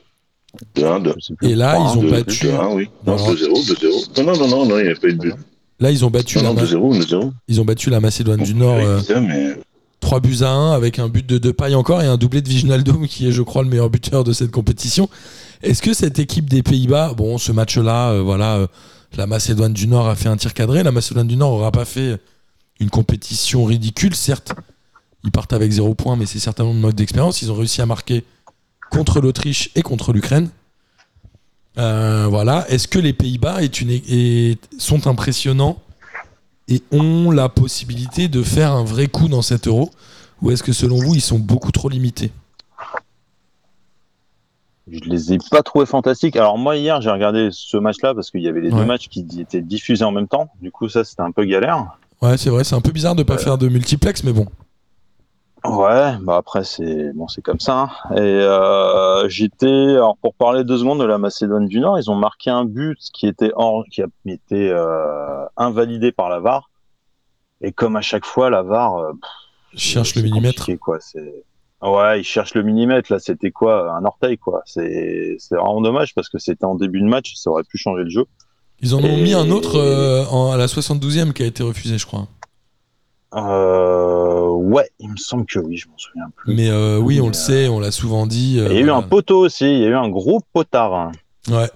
de 0.75 0.83
un, 0.83 0.99
de, 0.99 1.13
Je 1.17 1.25
sais 1.25 1.33
plus. 1.35 1.49
Et 1.49 1.55
là, 1.55 1.77
ils 1.77 1.97
ont 1.99 2.09
battu. 2.09 2.45
de 2.47 2.51
un, 2.51 2.73
oui. 2.73 2.89
Non, 3.05 3.15
Non. 3.17 3.33
2-0, 3.33 3.65
2-0. 3.65 4.23
Non, 4.23 4.23
non, 4.33 4.37
non, 4.39 4.47
non, 4.47 4.65
non, 4.65 4.77
il 4.77 4.83
n'y 4.83 4.89
avait 4.89 4.95
pas 4.95 5.07
eu 5.07 5.13
de 5.13 5.19
but. 5.19 5.33
Là, 5.79 5.91
ils 5.91 6.03
ont 6.05 6.09
battu, 6.09 6.37
Non, 6.37 6.43
la, 6.43 6.49
non, 6.49 6.55
Ma- 6.55 6.61
2-0, 6.63 7.05
2-0. 7.05 7.31
ils 7.47 7.61
ont 7.61 7.65
battu 7.65 7.89
la 7.89 7.99
Macédoine 7.99 8.43
du 8.43 8.53
Nord 8.53 8.75
euh, 8.77 8.99
c'est 8.99 9.13
ça, 9.13 9.21
mais 9.21 9.55
3 10.01 10.19
buts 10.19 10.37
à 10.41 10.49
1 10.51 10.71
avec 10.73 10.99
un 10.99 11.07
but 11.09 11.25
de 11.25 11.37
Depay 11.37 11.73
encore 11.75 12.01
et 12.01 12.05
un 12.07 12.17
doublé 12.17 12.41
de 12.41 12.49
Viginaldo 12.49 12.93
qui 13.07 13.27
est 13.27 13.31
je 13.31 13.41
crois 13.41 13.63
le 13.63 13.69
meilleur 13.69 13.89
buteur 13.89 14.23
de 14.23 14.33
cette 14.33 14.51
compétition. 14.51 15.09
Est-ce 15.63 15.81
que 15.81 15.93
cette 15.93 16.19
équipe 16.19 16.49
des 16.49 16.63
Pays-Bas, 16.63 17.13
bon 17.15 17.37
ce 17.37 17.51
match-là, 17.51 18.11
euh, 18.11 18.21
voilà, 18.21 18.55
euh, 18.57 18.67
la 19.17 19.25
Macédoine 19.27 19.73
du 19.73 19.87
Nord 19.87 20.07
a 20.09 20.15
fait 20.15 20.29
un 20.29 20.37
tir 20.37 20.53
cadré, 20.53 20.83
la 20.83 20.91
Macédoine 20.91 21.27
du 21.27 21.35
Nord 21.37 21.51
n'aura 21.51 21.71
pas 21.71 21.85
fait 21.85 22.17
une 22.79 22.89
compétition 22.89 23.65
ridicule, 23.65 24.15
certes, 24.15 24.53
ils 25.23 25.31
partent 25.31 25.53
avec 25.53 25.71
0 25.71 25.95
points 25.95 26.15
mais 26.15 26.25
c'est 26.25 26.39
certainement 26.39 26.71
une 26.71 26.79
mode 26.79 26.95
d'expérience, 26.95 27.41
ils 27.41 27.51
ont 27.51 27.55
réussi 27.55 27.81
à 27.81 27.85
marquer 27.85 28.23
contre 28.91 29.19
l'Autriche 29.21 29.69
et 29.75 29.81
contre 29.81 30.13
l'Ukraine. 30.13 30.49
Euh, 31.77 32.27
voilà, 32.29 32.65
est-ce 32.69 32.87
que 32.87 32.99
les 32.99 33.13
Pays-Bas 33.13 33.61
est 33.61 33.79
une, 33.81 33.89
est- 33.91 34.59
sont 34.79 35.07
impressionnants 35.07 35.77
et 36.67 36.81
ont 36.91 37.31
la 37.31 37.49
possibilité 37.49 38.27
de 38.27 38.41
faire 38.43 38.71
un 38.73 38.83
vrai 38.83 39.07
coup 39.07 39.27
dans 39.27 39.41
cet 39.41 39.67
euro? 39.67 39.91
Ou 40.41 40.51
est-ce 40.51 40.63
que 40.63 40.71
selon 40.73 40.97
vous, 40.97 41.15
ils 41.15 41.21
sont 41.21 41.37
beaucoup 41.39 41.71
trop 41.71 41.89
limités? 41.89 42.31
Je 44.91 44.99
les 45.07 45.33
ai 45.33 45.37
pas 45.51 45.61
trouvés 45.61 45.85
fantastiques. 45.85 46.35
Alors 46.35 46.57
moi 46.57 46.75
hier 46.75 46.99
j'ai 47.01 47.11
regardé 47.11 47.49
ce 47.51 47.77
match-là 47.77 48.15
parce 48.15 48.31
qu'il 48.31 48.41
y 48.41 48.47
avait 48.47 48.61
les 48.61 48.71
Ouais. 48.71 48.79
deux 48.79 48.85
matchs 48.85 49.07
qui 49.07 49.25
étaient 49.39 49.61
diffusés 49.61 50.03
en 50.03 50.11
même 50.11 50.27
temps. 50.27 50.49
Du 50.61 50.71
coup 50.71 50.89
ça 50.89 51.03
c'était 51.03 51.21
un 51.21 51.31
peu 51.31 51.45
galère. 51.45 51.85
Ouais, 52.21 52.37
c'est 52.37 52.49
vrai, 52.49 52.63
c'est 52.63 52.75
un 52.75 52.81
peu 52.81 52.91
bizarre 52.91 53.15
de 53.15 53.23
pas 53.23 53.37
faire 53.37 53.57
de 53.57 53.67
multiplex, 53.69 54.23
mais 54.23 54.33
bon. 54.33 54.45
Ouais, 55.65 56.15
bah 56.21 56.37
après 56.37 56.63
c'est 56.63 57.11
bon 57.13 57.27
c'est 57.27 57.41
comme 57.41 57.59
ça. 57.59 57.79
hein. 57.79 57.89
Et 58.15 58.19
euh, 58.21 59.27
j'étais 59.27 59.67
alors 59.95 60.15
pour 60.21 60.33
parler 60.33 60.63
deux 60.63 60.77
secondes 60.77 61.01
de 61.01 61.05
la 61.05 61.17
Macédoine 61.17 61.67
du 61.67 61.81
Nord, 61.81 61.99
ils 61.99 62.09
ont 62.09 62.15
marqué 62.15 62.49
un 62.49 62.63
but 62.63 62.97
qui 63.13 63.27
était 63.27 63.51
hors, 63.55 63.83
qui 63.91 64.01
a 64.01 64.05
été 64.25 64.69
euh, 64.71 65.45
invalidé 65.57 66.13
par 66.13 66.29
la 66.29 66.39
VAR. 66.39 66.69
Et 67.59 67.73
comme 67.73 67.97
à 67.97 68.01
chaque 68.01 68.25
fois 68.25 68.49
la 68.49 68.61
VAR 68.63 68.95
euh, 68.99 69.11
pff, 69.11 69.79
cherche 69.79 70.15
le 70.15 70.21
millimètre. 70.21 70.65
quoi. 70.79 70.97
C'est 71.01 71.43
ouais, 71.81 72.21
ils 72.21 72.23
cherchent 72.23 72.53
le 72.55 72.63
millimètre. 72.63 73.11
Là 73.11 73.19
c'était 73.19 73.51
quoi 73.51 73.91
un 73.93 74.05
orteil 74.05 74.37
quoi. 74.37 74.61
C'est 74.65 75.35
c'est 75.39 75.55
vraiment 75.55 75.81
dommage 75.81 76.15
parce 76.15 76.29
que 76.29 76.37
c'était 76.39 76.63
en 76.65 76.75
début 76.75 77.01
de 77.01 77.07
match, 77.07 77.33
ça 77.35 77.49
aurait 77.49 77.65
pu 77.65 77.77
changer 77.77 78.03
le 78.05 78.09
jeu. 78.09 78.25
Ils 78.81 78.95
en 78.95 78.99
ont 78.99 79.17
Et- 79.17 79.21
mis 79.21 79.33
un 79.33 79.49
autre 79.51 79.77
euh, 79.77 80.25
en- 80.31 80.51
à 80.51 80.57
la 80.57 80.67
72e 80.67 81.33
qui 81.33 81.43
a 81.43 81.45
été 81.45 81.63
refusé, 81.63 81.97
je 81.97 82.05
crois. 82.05 82.27
Euh, 83.35 84.47
ouais, 84.49 84.89
il 84.99 85.09
me 85.09 85.17
semble 85.17 85.45
que 85.45 85.59
oui, 85.59 85.77
je 85.77 85.87
m'en 85.87 85.97
souviens 85.97 86.29
plus. 86.35 86.55
Mais 86.55 86.69
euh, 86.69 86.97
oui, 86.97 87.21
on 87.21 87.27
le 87.27 87.33
sait, 87.33 87.67
on 87.67 87.79
l'a 87.79 87.91
souvent 87.91 88.25
dit. 88.25 88.57
Il 88.57 88.73
y 88.73 88.77
a 88.77 88.79
eu 88.81 88.89
un 88.91 89.01
poteau 89.03 89.39
aussi, 89.45 89.65
il 89.71 89.79
y 89.79 89.85
a 89.85 89.89
eu 89.89 89.95
un 89.95 90.09
gros 90.09 90.39
potard. 90.53 90.93
hein. 90.93 91.11
Ouais, 91.49 91.69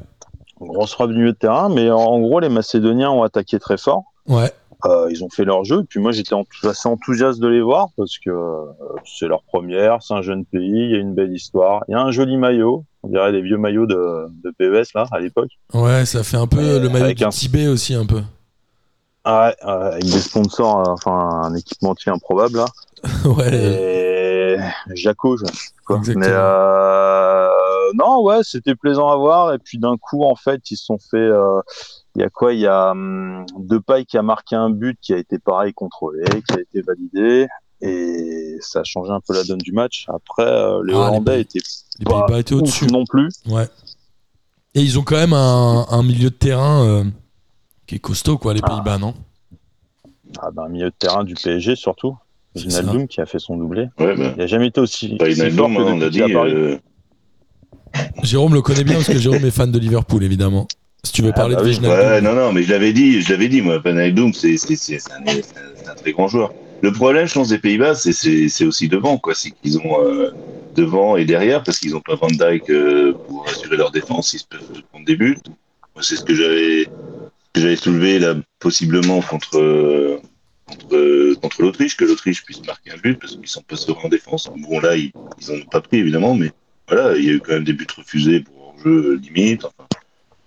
Une 0.62 0.68
grosse 0.68 0.94
frappe 0.94 1.10
du 1.12 1.18
milieu 1.18 1.34
de 1.34 1.38
terrain, 1.38 1.70
mais 1.70 1.92
en, 1.92 1.98
en 2.00 2.20
gros, 2.22 2.40
les 2.40 2.50
Macédoniens 2.50 3.12
ont 3.12 3.24
attaqué 3.24 3.60
très 3.60 3.78
fort. 3.78 4.04
ouais. 4.28 4.52
Euh, 4.86 5.08
ils 5.10 5.24
ont 5.24 5.30
fait 5.30 5.46
leur 5.46 5.64
jeu, 5.64 5.80
et 5.80 5.84
puis 5.86 6.02
moi 6.02 6.12
j'étais 6.12 6.36
assez 6.64 6.90
enthousiaste 6.90 7.40
de 7.40 7.48
les 7.48 7.62
voir 7.62 7.88
parce 7.96 8.18
que 8.18 8.30
euh, 8.30 8.66
c'est 9.06 9.30
leur 9.30 9.42
première, 9.44 10.04
c'est 10.04 10.14
un 10.14 10.22
jeune 10.22 10.44
pays, 10.44 10.60
il 10.74 10.92
y 10.92 10.96
a 10.96 10.98
une 10.98 11.14
belle 11.14 11.32
histoire, 11.32 11.86
il 11.88 11.94
y 11.94 11.96
a 11.96 12.02
un 12.02 12.12
joli 12.12 12.36
maillot, 12.36 12.84
on 13.04 13.10
dirait 13.10 13.32
les 13.32 13.42
vieux 13.42 13.58
maillots 13.58 13.86
de, 13.86 14.28
de 14.44 14.52
PES 14.58 14.94
là 14.96 15.06
à 15.12 15.20
l'époque. 15.20 15.50
Ouais, 15.74 16.06
ça 16.06 16.24
fait 16.24 16.38
un 16.38 16.48
peu 16.48 16.58
Euh, 16.60 16.80
le 16.80 16.90
maillot 16.90 17.06
avec 17.06 17.18
du 17.18 17.24
un- 17.26 17.30
Tibet 17.30 17.68
aussi, 17.68 17.94
un 17.94 18.06
peu. 18.06 18.22
Ah 19.26 19.48
ouais, 19.48 19.56
euh, 19.70 19.92
avec 19.92 20.04
des 20.04 20.20
sponsors, 20.20 20.80
euh, 20.80 20.92
enfin 20.94 21.12
un 21.44 21.56
équipementier 21.56 22.12
improbable 22.12 22.58
là. 22.58 22.66
ouais. 23.26 24.58
Et 24.90 24.96
Jaco, 24.96 25.38
je 25.38 25.46
sais 25.46 25.70
quoi. 25.86 25.98
Exactement. 25.98 26.26
Mais 26.26 26.32
euh, 26.34 27.50
non, 27.96 28.22
ouais, 28.24 28.40
c'était 28.44 28.76
plaisant 28.76 29.10
à 29.10 29.16
voir. 29.18 29.54
Et 29.54 29.60
puis 29.60 29.78
d'un 29.78 29.98
coup, 29.98 30.24
en 30.24 30.36
fait, 30.36 30.70
ils 30.72 30.78
se 30.78 30.86
sont 30.86 30.98
fait. 31.00 31.18
euh, 31.18 31.62
Il 32.16 32.22
y 32.22 32.26
a 32.26 32.30
quoi? 32.30 32.54
Il 32.54 32.60
y 32.60 32.68
a 32.68 32.92
hum, 32.92 33.46
Depay 33.58 34.06
qui 34.06 34.18
a 34.18 34.22
marqué 34.22 34.56
un 34.56 34.70
but 34.70 34.98
qui 35.02 35.14
a 35.14 35.18
été 35.18 35.40
pareil 35.40 35.74
contrôlé, 35.74 36.24
qui 36.48 36.56
a 36.58 36.60
été 36.62 36.82
validé. 36.82 37.48
Et 37.86 38.58
ça 38.62 38.80
a 38.80 38.84
changé 38.84 39.12
un 39.12 39.20
peu 39.20 39.34
la 39.34 39.44
donne 39.44 39.58
du 39.60 39.72
match. 39.74 40.06
Après, 40.08 40.44
euh, 40.44 40.82
les 40.86 40.94
Ah, 40.94 40.98
les 40.98 41.18
Hollandais 41.18 41.32
Pays- 41.32 41.42
étaient 41.42 41.60
Les 42.00 42.06
pas 42.06 42.12
Pays-Bas 42.26 42.40
étaient 42.40 42.54
au-dessus. 42.56 42.88
non 42.88 43.04
plus. 43.06 43.30
Ouais. 43.48 43.68
Et 44.76 44.82
ils 44.82 44.98
ont 44.98 45.04
quand 45.04 45.16
même 45.18 45.34
un, 45.34 45.86
un 45.90 46.04
milieu 46.04 46.30
de 46.30 46.36
terrain 46.36 46.84
euh, 46.86 47.04
qui 47.86 47.96
est 47.96 48.00
costaud, 48.00 48.38
quoi, 48.38 48.54
les 48.54 48.62
Ah. 48.64 48.70
Pays-Bas, 48.70 48.98
non? 48.98 49.14
Ah 50.42 50.50
ben, 50.52 50.68
milieu 50.70 50.86
de 50.90 50.96
terrain 50.98 51.24
du 51.24 51.36
PSG 51.36 51.76
surtout. 51.76 52.16
Ginaldoum 52.56 53.08
qui 53.08 53.20
a 53.20 53.26
fait 53.26 53.40
son 53.40 53.58
doublé. 53.58 53.88
ouais, 54.00 54.16
bah, 54.16 54.32
Il 54.36 54.40
n'a 54.40 54.48
jamais 54.48 54.68
été 54.68 54.80
aussi, 54.80 55.16
pas 55.18 55.26
aussi 55.26 55.36
fort 55.36 55.70
Inaldoum, 55.70 55.76
que 55.76 55.82
hein, 55.82 55.94
on 55.98 56.02
a 56.02 56.10
dit. 56.10 56.20
est 56.20 56.24
à 56.24 56.30
Paris. 56.40 56.52
euh, 56.54 56.78
Jérôme 58.24 58.54
le 58.54 58.62
connaît 58.62 58.84
bien 58.84 58.96
parce 58.96 59.08
que 59.08 59.18
Jérôme 59.20 59.44
est 59.46 59.52
fan 59.52 59.72
de 59.72 59.78
Liverpool, 59.80 60.24
évidemment. 60.24 60.68
Si 61.04 61.12
tu 61.12 61.22
veux 61.22 61.32
Ah, 61.34 61.38
parler 61.38 61.56
bah 61.56 61.62
de 61.62 61.66
oui. 61.68 61.72
Wijnaldum. 61.74 62.00
Ouais, 62.00 62.22
non, 62.22 62.34
non, 62.34 62.54
mais 62.54 62.64
je 62.64 62.72
l'avais 62.72 62.94
dit, 62.94 63.22
je 63.22 63.32
l'avais 63.32 63.50
dit, 63.50 63.62
moi, 63.62 63.82
Panaydoum, 63.82 64.34
c'est 64.34 64.58
c'est- 64.58 64.76
c'est- 64.76 65.00
c'est 65.00 65.12
un, 65.12 65.18
un- 65.22 65.42
c'est 65.76 65.88
un 65.90 65.96
très 65.96 66.12
grand 66.14 66.28
joueur. 66.28 66.54
Le 66.84 66.92
problème, 66.92 67.26
je 67.26 67.34
pense, 67.34 67.48
des 67.48 67.60
Pays-Bas, 67.60 67.96
c'est- 67.96 68.66
aussi 68.66 68.90
devant, 68.90 69.18
quoi. 69.18 69.34
C'est 69.34 69.52
qu'ils 69.52 69.78
ont 69.80 70.06
euh, 70.06 70.32
devant 70.76 71.16
et 71.16 71.24
derrière, 71.24 71.64
parce 71.64 71.80
qu'ils 71.80 71.92
n'ont 71.92 72.02
pas 72.02 72.16
Van 72.16 72.28
Dijk 72.28 72.70
euh, 72.70 73.14
pour 73.26 73.48
assurer 73.48 73.78
leur 73.78 73.90
défense, 73.90 74.34
ils 74.34 74.42
peuvent 74.50 74.82
prendre 74.92 75.06
des 75.06 75.16
buts. 75.16 75.38
C'est 76.02 76.18
ce 76.18 76.24
que 76.26 76.36
j'avais 76.36 77.76
soulevé 77.78 78.20
là, 78.20 78.36
possiblement 78.60 79.22
contre 79.22 80.20
contre, 81.42 81.62
l'Autriche, 81.62 81.96
que 81.96 82.04
l'Autriche 82.04 82.44
puisse 82.44 82.66
marquer 82.66 82.92
un 82.92 82.98
but, 82.98 83.18
parce 83.18 83.38
qu'ils 83.38 83.48
sont 83.48 83.62
pas 83.62 83.78
sereins 83.78 84.02
en 84.04 84.10
défense. 84.10 84.52
Bon, 84.54 84.80
là, 84.82 84.98
ils 84.98 85.12
ils 85.40 85.52
en 85.52 85.56
ont 85.56 85.66
pas 85.72 85.80
pris, 85.80 85.98
évidemment, 85.98 86.36
mais 86.36 86.52
voilà, 86.90 87.16
il 87.16 87.24
y 87.24 87.30
a 87.30 87.34
eu 87.34 87.40
quand 87.40 87.54
même 87.54 87.64
des 87.64 87.74
buts 87.74 87.88
refusés 87.96 88.42
pour 88.42 88.76
jeu 88.84 89.16
limite. 89.16 89.66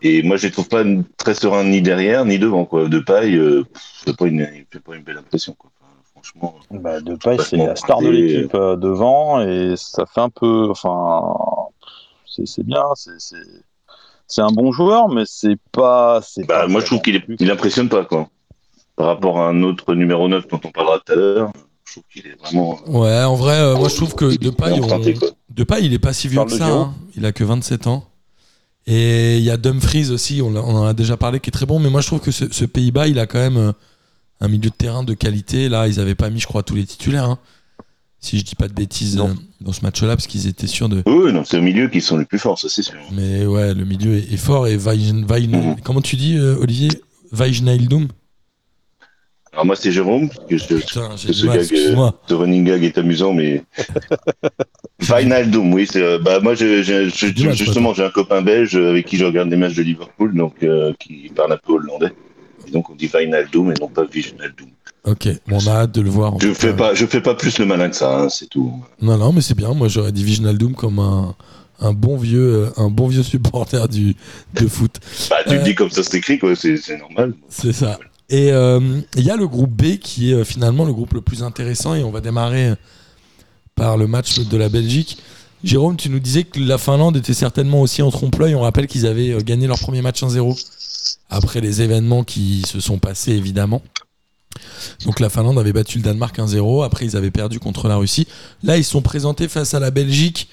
Et 0.02 0.23
moi, 0.23 0.37
je 0.37 0.47
les 0.47 0.52
trouve 0.52 0.69
pas 0.69 0.85
très 1.16 1.35
sereins 1.35 1.64
ni 1.64 1.81
derrière 1.81 2.26
ni 2.26 2.38
devant. 2.38 2.66
Quoi. 2.66 2.88
De 2.88 2.99
paille, 2.99 3.37
euh, 3.37 3.64
pff, 3.64 4.14
une, 4.26 4.47
il 4.55 4.66
fait 4.71 4.81
pas 4.81 4.97
une 4.97 5.02
belle 5.02 5.19
impression. 5.19 5.55
Quoi. 5.55 5.71
Franchement, 6.38 6.54
Bah, 6.71 7.00
Depay, 7.00 7.37
c'est 7.38 7.56
la 7.56 7.76
star 7.76 8.00
de 8.00 8.09
l'équipe 8.09 8.54
euh, 8.54 8.76
devant 8.76 9.40
et 9.40 9.75
ça 9.76 10.04
fait 10.06 10.21
un 10.21 10.30
peu. 10.30 10.68
Enfin, 10.71 11.23
c'est 12.26 12.47
c'est 12.47 12.64
bien, 12.64 12.85
c'est- 12.95 13.18
c'est 13.18 13.37
c'est 14.28 14.42
un 14.42 14.50
bon 14.50 14.73
joueur, 14.73 15.09
mais 15.09 15.23
c'est 15.26 15.56
pas. 15.73 16.21
c'est 16.23 16.47
bah, 16.47 16.62
pas 16.62 16.66
moi, 16.66 16.80
je 16.80 16.87
trouve 16.87 17.00
qu'il 17.00 17.16
est, 17.16 17.25
il 17.38 17.50
impressionne 17.50 17.88
pas. 17.88 18.04
Quoi. 18.04 18.28
Par 18.97 19.06
rapport 19.06 19.38
à 19.38 19.49
un 19.49 19.62
autre 19.62 19.95
numéro 19.95 20.28
9 20.28 20.49
dont 20.49 20.61
on 20.64 20.71
parlera 20.71 20.99
tout 21.04 21.12
à 21.12 21.16
l'heure. 21.16 21.52
Je 21.85 21.92
trouve 21.92 22.04
qu'il 22.12 22.26
est 22.26 22.40
vraiment 22.40 22.78
Ouais, 22.87 23.23
en 23.23 23.37
vrai, 23.37 23.61
euh, 23.61 23.76
moi 23.76 23.88
je 23.88 23.95
trouve 23.97 24.14
que 24.14 24.37
Depay, 24.37 24.73
on... 24.73 25.00
Depay, 25.50 25.85
il 25.85 25.92
est 25.95 25.99
pas 26.00 26.12
si 26.12 26.26
vieux 26.28 26.42
que 26.45 26.50
ça. 26.50 26.66
Hein. 26.66 26.95
Il 27.16 27.25
a 27.25 27.33
que 27.33 27.45
27 27.45 27.87
ans. 27.87 28.04
Et 28.88 29.38
il 29.38 29.45
y 29.45 29.50
a 29.50 29.56
Dumfries 29.56 30.11
aussi, 30.11 30.40
on, 30.42 30.54
en 30.56 30.85
a 30.85 30.95
déjà 30.95 31.16
parlé, 31.16 31.40
qui 31.40 31.50
est 31.50 31.52
très 31.52 31.66
bon. 31.66 31.78
Mais 31.78 31.90
moi 31.90 32.00
je 32.00 32.06
trouve 32.09 32.21
que 32.21 32.30
ce, 32.30 32.52
ce 32.52 32.64
Pays-Bas, 32.64 33.06
il 33.09 33.18
a 33.18 33.26
quand 33.26 33.38
même 33.38 33.56
euh, 33.56 33.73
un 34.40 34.49
milieu 34.49 34.71
de 34.71 34.75
terrain 34.75 35.02
de 35.05 35.14
qualité. 35.14 35.69
Là, 35.69 35.88
ils 35.88 35.99
avaient 36.00 36.14
pas 36.14 36.31
mis, 36.31 36.40
je 36.40 36.47
crois, 36.47 36.62
tous 36.62 36.75
les 36.75 36.85
titulaires. 36.85 37.25
hein. 37.25 37.38
Si 38.19 38.38
je 38.38 38.45
dis 38.45 38.55
pas 38.55 38.66
de 38.66 38.73
bêtises 38.73 39.19
euh, 39.19 39.25
dans 39.61 39.73
ce 39.73 39.83
match-là, 39.83 40.09
parce 40.16 40.26
qu'ils 40.26 40.47
étaient 40.49 40.66
sûrs 40.66 40.88
de. 40.88 41.02
Oui, 41.07 41.33
non, 41.33 41.45
c'est 41.45 41.59
au 41.59 41.62
milieu 41.62 41.88
qui 41.88 42.00
sont 42.00 42.16
les 42.16 42.25
plus 42.25 42.38
forts, 42.38 42.59
ça 42.59 42.69
c'est 42.69 42.83
sûr. 42.83 42.95
Mais 43.12 43.45
ouais, 43.47 43.75
le 43.75 43.85
milieu 43.85 44.16
est, 44.16 44.33
est 44.33 44.37
fort. 44.38 44.66
Et 44.66 44.76
Mhm. 44.76 45.76
comment 45.85 46.00
tu 46.00 46.16
dis, 46.16 46.37
euh, 46.37 46.57
Olivier? 46.59 46.88
Wijnaldum 47.33 48.09
Alors 49.52 49.66
moi 49.66 49.76
c'est 49.76 49.93
Jérôme, 49.93 50.28
parce 50.28 50.47
que 50.49 50.57
je, 50.59 50.64
Putain, 50.76 51.09
que 51.11 51.33
ce 51.33 51.47
mal, 51.47 51.59
gag, 51.59 51.66
ce 52.28 52.35
running 52.35 52.64
gag 52.64 52.85
est 52.85 52.99
amusant, 52.99 53.33
mais 53.35 53.64
Wijnaldum, 55.00 55.73
oui, 55.75 55.87
euh, 55.97 56.19
bah 56.19 56.40
moi 56.40 56.55
je, 56.55 56.83
je- 56.83 57.09
je- 57.09 57.26
du 57.26 57.47
mal, 57.47 57.55
justement 57.57 57.93
j'ai 57.95 58.05
un 58.05 58.11
copain 58.11 58.43
belge 58.43 58.76
avec 58.76 59.07
qui 59.07 59.16
je 59.19 59.25
regarde 59.25 59.50
les 59.50 59.57
matchs 59.57 59.75
de 59.75 59.83
Liverpool, 59.83 60.35
donc 60.35 60.62
euh, 60.62 60.93
qui 60.99 61.31
parle 61.35 61.52
un 61.52 61.59
peu 61.59 61.75
hollandais. 61.75 62.12
Et 62.67 62.71
donc 62.71 62.91
on 62.91 62.95
dit 62.95 63.11
Wijnaldum 63.13 63.71
et 63.71 63.75
non 63.81 63.89
pas 63.89 64.05
Wijnaldum. 64.05 64.69
Ok, 65.05 65.29
bon, 65.47 65.59
on 65.65 65.67
a 65.69 65.75
hâte 65.83 65.93
de 65.93 66.01
le 66.01 66.11
voir. 66.11 66.35
Je 66.41 66.53
fais 66.53 66.75
pas, 66.75 66.95
je 66.95 67.07
fais 67.07 67.21
pas 67.21 67.35
plus 67.35 67.59
le 67.59 67.67
malin 67.67 67.89
que 67.89 67.95
ça, 67.97 68.23
hein, 68.23 68.29
c'est 68.29 68.49
tout. 68.49 68.73
Non, 69.01 69.17
non, 69.17 69.33
mais 69.33 69.41
c'est 69.41 69.55
bien. 69.57 69.73
Moi, 69.73 69.87
j'aurais 69.87 70.11
dit 70.11 70.25
Wijnaldum 70.25 70.75
comme 70.75 70.99
un, 70.99 71.37
un 71.79 71.93
bon 71.93 72.17
vieux, 72.17 72.65
euh, 72.67 72.71
un 72.77 72.91
bon 72.91 73.07
vieux 73.07 73.23
supporter 73.23 73.89
du 73.89 74.17
de 74.55 74.67
foot. 74.67 74.99
Bah 75.31 75.37
tu 75.47 75.53
Euh, 75.55 75.59
le 75.59 75.63
dis 75.63 75.75
comme 75.77 75.91
ça 75.91 76.03
c'est 76.03 76.17
écrit 76.19 76.39
quoi, 76.39 76.57
c'est 76.57 76.77
normal. 76.99 77.35
C'est 77.49 77.73
ça. 77.73 77.99
Et 78.29 78.51
euh, 78.51 78.81
il 79.17 79.23
y 79.23 79.31
a 79.31 79.37
le 79.37 79.47
groupe 79.47 79.71
B 79.71 79.99
qui 79.99 80.33
est 80.33 80.35
euh, 80.35 80.45
finalement 80.45 80.85
le 80.85 80.93
groupe 80.93 81.15
le 81.15 81.21
plus 81.21 81.45
intéressant 81.45 81.95
et 81.95 82.03
on 82.03 82.11
va 82.11 82.21
démarrer 82.21 82.73
par 83.77 83.97
le 83.97 84.09
match 84.09 84.41
de 84.41 84.57
la 84.57 84.69
Belgique. 84.69 85.19
Jérôme, 85.63 85.97
tu 85.97 86.09
nous 86.11 86.19
disais 86.19 86.43
que 86.45 86.59
la 86.59 86.79
Finlande 86.79 87.17
était 87.17 87.35
certainement 87.35 87.81
aussi 87.81 88.03
en 88.03 88.11
trompe-l'œil. 88.11 88.55
On 88.57 88.63
rappelle 88.63 88.87
qu'ils 88.89 89.07
avaient 89.07 89.37
gagné 89.45 89.67
leur 89.67 89.79
premier 89.79 90.03
match 90.03 90.23
1-0 90.23 90.55
après 91.31 91.61
les 91.61 91.83
événements 91.83 92.25
qui 92.25 92.63
se 92.67 92.81
sont 92.81 92.99
passés 92.99 93.33
évidemment. 93.33 93.83
Donc 95.05 95.21
la 95.21 95.29
Finlande 95.29 95.59
avait 95.59 95.73
battu 95.73 95.99
le 95.99 96.05
Danemark 96.05 96.39
1-0. 96.39 96.85
Après, 96.85 97.05
ils 97.05 97.17
avaient 97.17 97.31
perdu 97.31 97.59
contre 97.59 97.89
la 97.89 97.97
Russie. 97.97 98.27
Là, 98.63 98.77
ils 98.77 98.85
sont 98.85 99.03
présentés 99.03 99.49
face 99.49 99.75
à 99.75 99.81
la 99.81 99.91
Belgique 99.91 100.49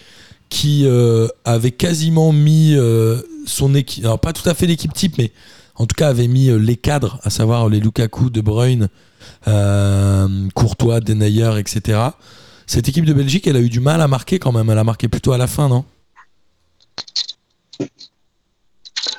qui 0.49 0.85
euh, 0.85 1.27
avait 1.45 1.71
quasiment 1.71 2.31
mis 2.31 2.75
euh, 2.75 3.21
son 3.45 3.73
équipe. 3.73 4.05
Alors, 4.05 4.19
pas 4.19 4.33
tout 4.33 4.47
à 4.47 4.53
fait 4.53 4.67
l'équipe 4.67 4.93
type, 4.93 5.17
mais 5.17 5.31
en 5.75 5.85
tout 5.85 5.95
cas 5.95 6.09
avait 6.09 6.27
mis 6.27 6.49
euh, 6.49 6.57
les 6.57 6.75
cadres, 6.75 7.19
à 7.23 7.29
savoir 7.29 7.69
les 7.69 7.79
Lukaku, 7.79 8.29
De 8.29 8.41
Bruyne, 8.41 8.89
Courtois, 10.53 10.99
Denayer, 10.99 11.57
etc. 11.57 11.99
Cette 12.67 12.87
équipe 12.87 13.05
de 13.05 13.13
Belgique, 13.13 13.47
elle 13.47 13.57
a 13.57 13.61
eu 13.61 13.69
du 13.69 13.79
mal 13.79 14.01
à 14.01 14.07
marquer 14.07 14.39
quand 14.39 14.51
même. 14.51 14.69
Elle 14.69 14.77
a 14.77 14.83
marqué 14.83 15.07
plutôt 15.07 15.31
à 15.31 15.37
la 15.37 15.47
fin, 15.47 15.67
non? 15.67 15.85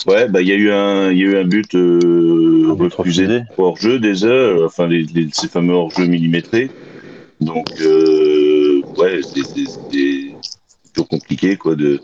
Ouais, 0.07 0.29
bah 0.29 0.41
il 0.43 0.49
y 0.49 0.53
a 0.53 0.57
eu 0.57 0.71
un, 0.71 1.11
il 1.11 1.19
y 1.19 1.23
a 1.23 1.25
eu 1.27 1.37
un 1.39 1.45
but 1.45 1.75
euh, 1.75 2.69
refusé 2.73 3.27
refusé. 3.27 3.43
hors 3.59 3.77
jeu 3.77 3.99
des 3.99 4.25
heures, 4.25 4.63
enfin 4.67 4.87
les, 4.87 5.03
les- 5.05 5.29
ces 5.33 5.49
fameux 5.49 5.75
hors 5.75 5.91
jeu 5.91 6.07
millimétrés. 6.07 6.71
Donc 7.41 7.67
euh, 7.81 8.81
ouais, 8.97 9.21
c'est 9.23 9.43
toujours 10.93 11.09
compliqué 11.09 11.57
quoi 11.57 11.75
de. 11.75 12.01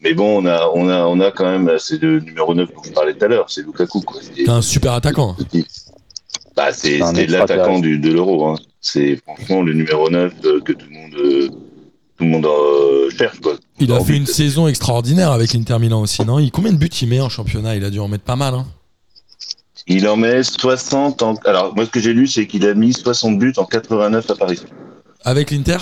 Mais 0.00 0.14
bon, 0.14 0.42
on 0.42 0.46
a, 0.46 0.68
on 0.74 0.88
a, 0.88 1.04
on 1.06 1.20
a 1.20 1.30
quand 1.30 1.44
même, 1.50 1.70
c'est 1.78 2.02
le 2.02 2.18
numéro 2.20 2.54
9 2.54 2.68
dont 2.74 2.82
je 2.82 2.90
parlais 2.90 3.14
tout 3.14 3.24
à 3.24 3.28
l'heure, 3.28 3.48
c'est 3.48 3.62
Lukaku 3.64 4.00
quoi. 4.00 4.20
C'est- 4.20 4.48
un 4.48 4.60
super 4.60 4.92
attaquant. 4.94 5.36
Bah, 6.56 6.72
c'est 6.72 6.98
l'attaquant 7.28 7.78
de 7.78 8.08
l'euro. 8.12 8.46
Hein. 8.48 8.56
C'est 8.80 9.16
franchement 9.16 9.62
le 9.62 9.72
numéro 9.74 10.10
9 10.10 10.32
euh, 10.44 10.60
que 10.60 10.72
tout 10.72 10.86
le 10.90 10.94
monde, 10.96 11.14
euh, 11.14 11.48
tout 12.22 12.26
le 12.26 12.30
monde 12.30 12.46
euh, 12.46 13.10
cherche 13.10 13.40
quoi. 13.40 13.54
Il 13.80 13.92
a 13.92 13.98
fait 13.98 14.12
but, 14.12 14.18
une 14.18 14.26
saison 14.26 14.68
extraordinaire 14.68 15.32
avec 15.32 15.52
l'Inter 15.52 15.78
Milan 15.80 16.00
aussi, 16.00 16.24
non? 16.24 16.38
Il, 16.38 16.52
Combien 16.52 16.72
de 16.72 16.76
buts 16.76 16.86
il 16.86 17.08
met 17.08 17.20
en 17.20 17.28
championnat? 17.28 17.74
Il 17.74 17.84
a 17.84 17.90
dû 17.90 17.98
en 17.98 18.06
mettre 18.06 18.22
pas 18.22 18.36
mal. 18.36 18.54
Hein 18.54 18.66
Il 19.88 20.06
en 20.06 20.16
met 20.16 20.42
60 20.44 21.22
en... 21.22 21.34
Alors, 21.44 21.74
moi, 21.74 21.84
ce 21.84 21.90
que 21.90 21.98
j'ai 21.98 22.12
lu, 22.12 22.28
c'est 22.28 22.46
qu'il 22.46 22.64
a 22.66 22.74
mis 22.74 22.92
60 22.92 23.38
buts 23.38 23.54
en 23.56 23.64
89 23.64 24.30
à 24.30 24.34
Paris. 24.36 24.60
avec 25.24 25.50
l'Inter? 25.50 25.78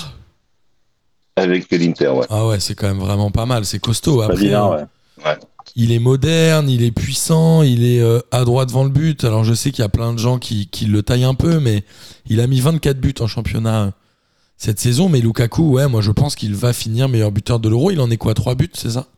Avec 1.37 1.71
l'Inter, 1.71 2.09
ouais. 2.09 2.27
Ah 2.31 2.47
ouais, 2.47 2.59
c'est 2.59 2.75
quand 2.75 2.89
même 2.89 3.01
vraiment 3.01 3.31
pas 3.31 3.45
mal. 3.45 3.67
C'est 3.67 3.79
costaud. 3.79 4.23
Après, 4.23 4.55
ouais. 4.55 5.39
il 5.77 5.93
est 5.93 5.99
moderne, 5.99 6.71
il 6.71 6.83
est 6.83 6.91
puissant, 6.91 7.63
il 7.63 7.85
est 7.85 8.01
euh, 8.01 8.21
à 8.31 8.45
droite 8.45 8.69
devant 8.69 8.85
le 8.85 8.91
but. 8.91 9.25
Alors 9.25 9.45
je 9.45 9.53
sais 9.53 9.71
qu'il 9.73 9.83
y 9.83 9.87
a 9.87 9.91
plein 9.91 10.13
de 10.15 10.19
gens 10.19 10.39
qui, 10.39 10.69
qui 10.69 10.87
le 10.87 11.03
taillent 11.03 11.25
un 11.25 11.35
peu, 11.35 11.61
mais 11.61 11.85
il 12.27 12.41
a 12.41 12.47
mis 12.47 12.61
24 12.61 12.99
buts 12.99 13.15
en 13.21 13.27
championnat 13.27 13.83
euh, 13.83 13.91
cette 14.61 14.79
saison. 14.79 15.09
Mais 15.09 15.21
Lukaku, 15.21 15.73
ouais, 15.73 15.89
moi 15.89 16.03
je 16.03 16.13
pense 16.13 16.37
qu'il 16.37 16.55
va 16.55 16.73
finir 16.73 17.09
meilleur 17.09 17.33
buteur 17.33 17.59
de 17.59 17.69
l'Euro. 17.69 17.91
Il 17.91 18.01
en 18.01 18.11
est 18.11 18.17
quoi 18.17 18.35
3 18.35 18.55
buts, 18.55 18.71
c'est 18.75 18.91
ça? 18.91 19.09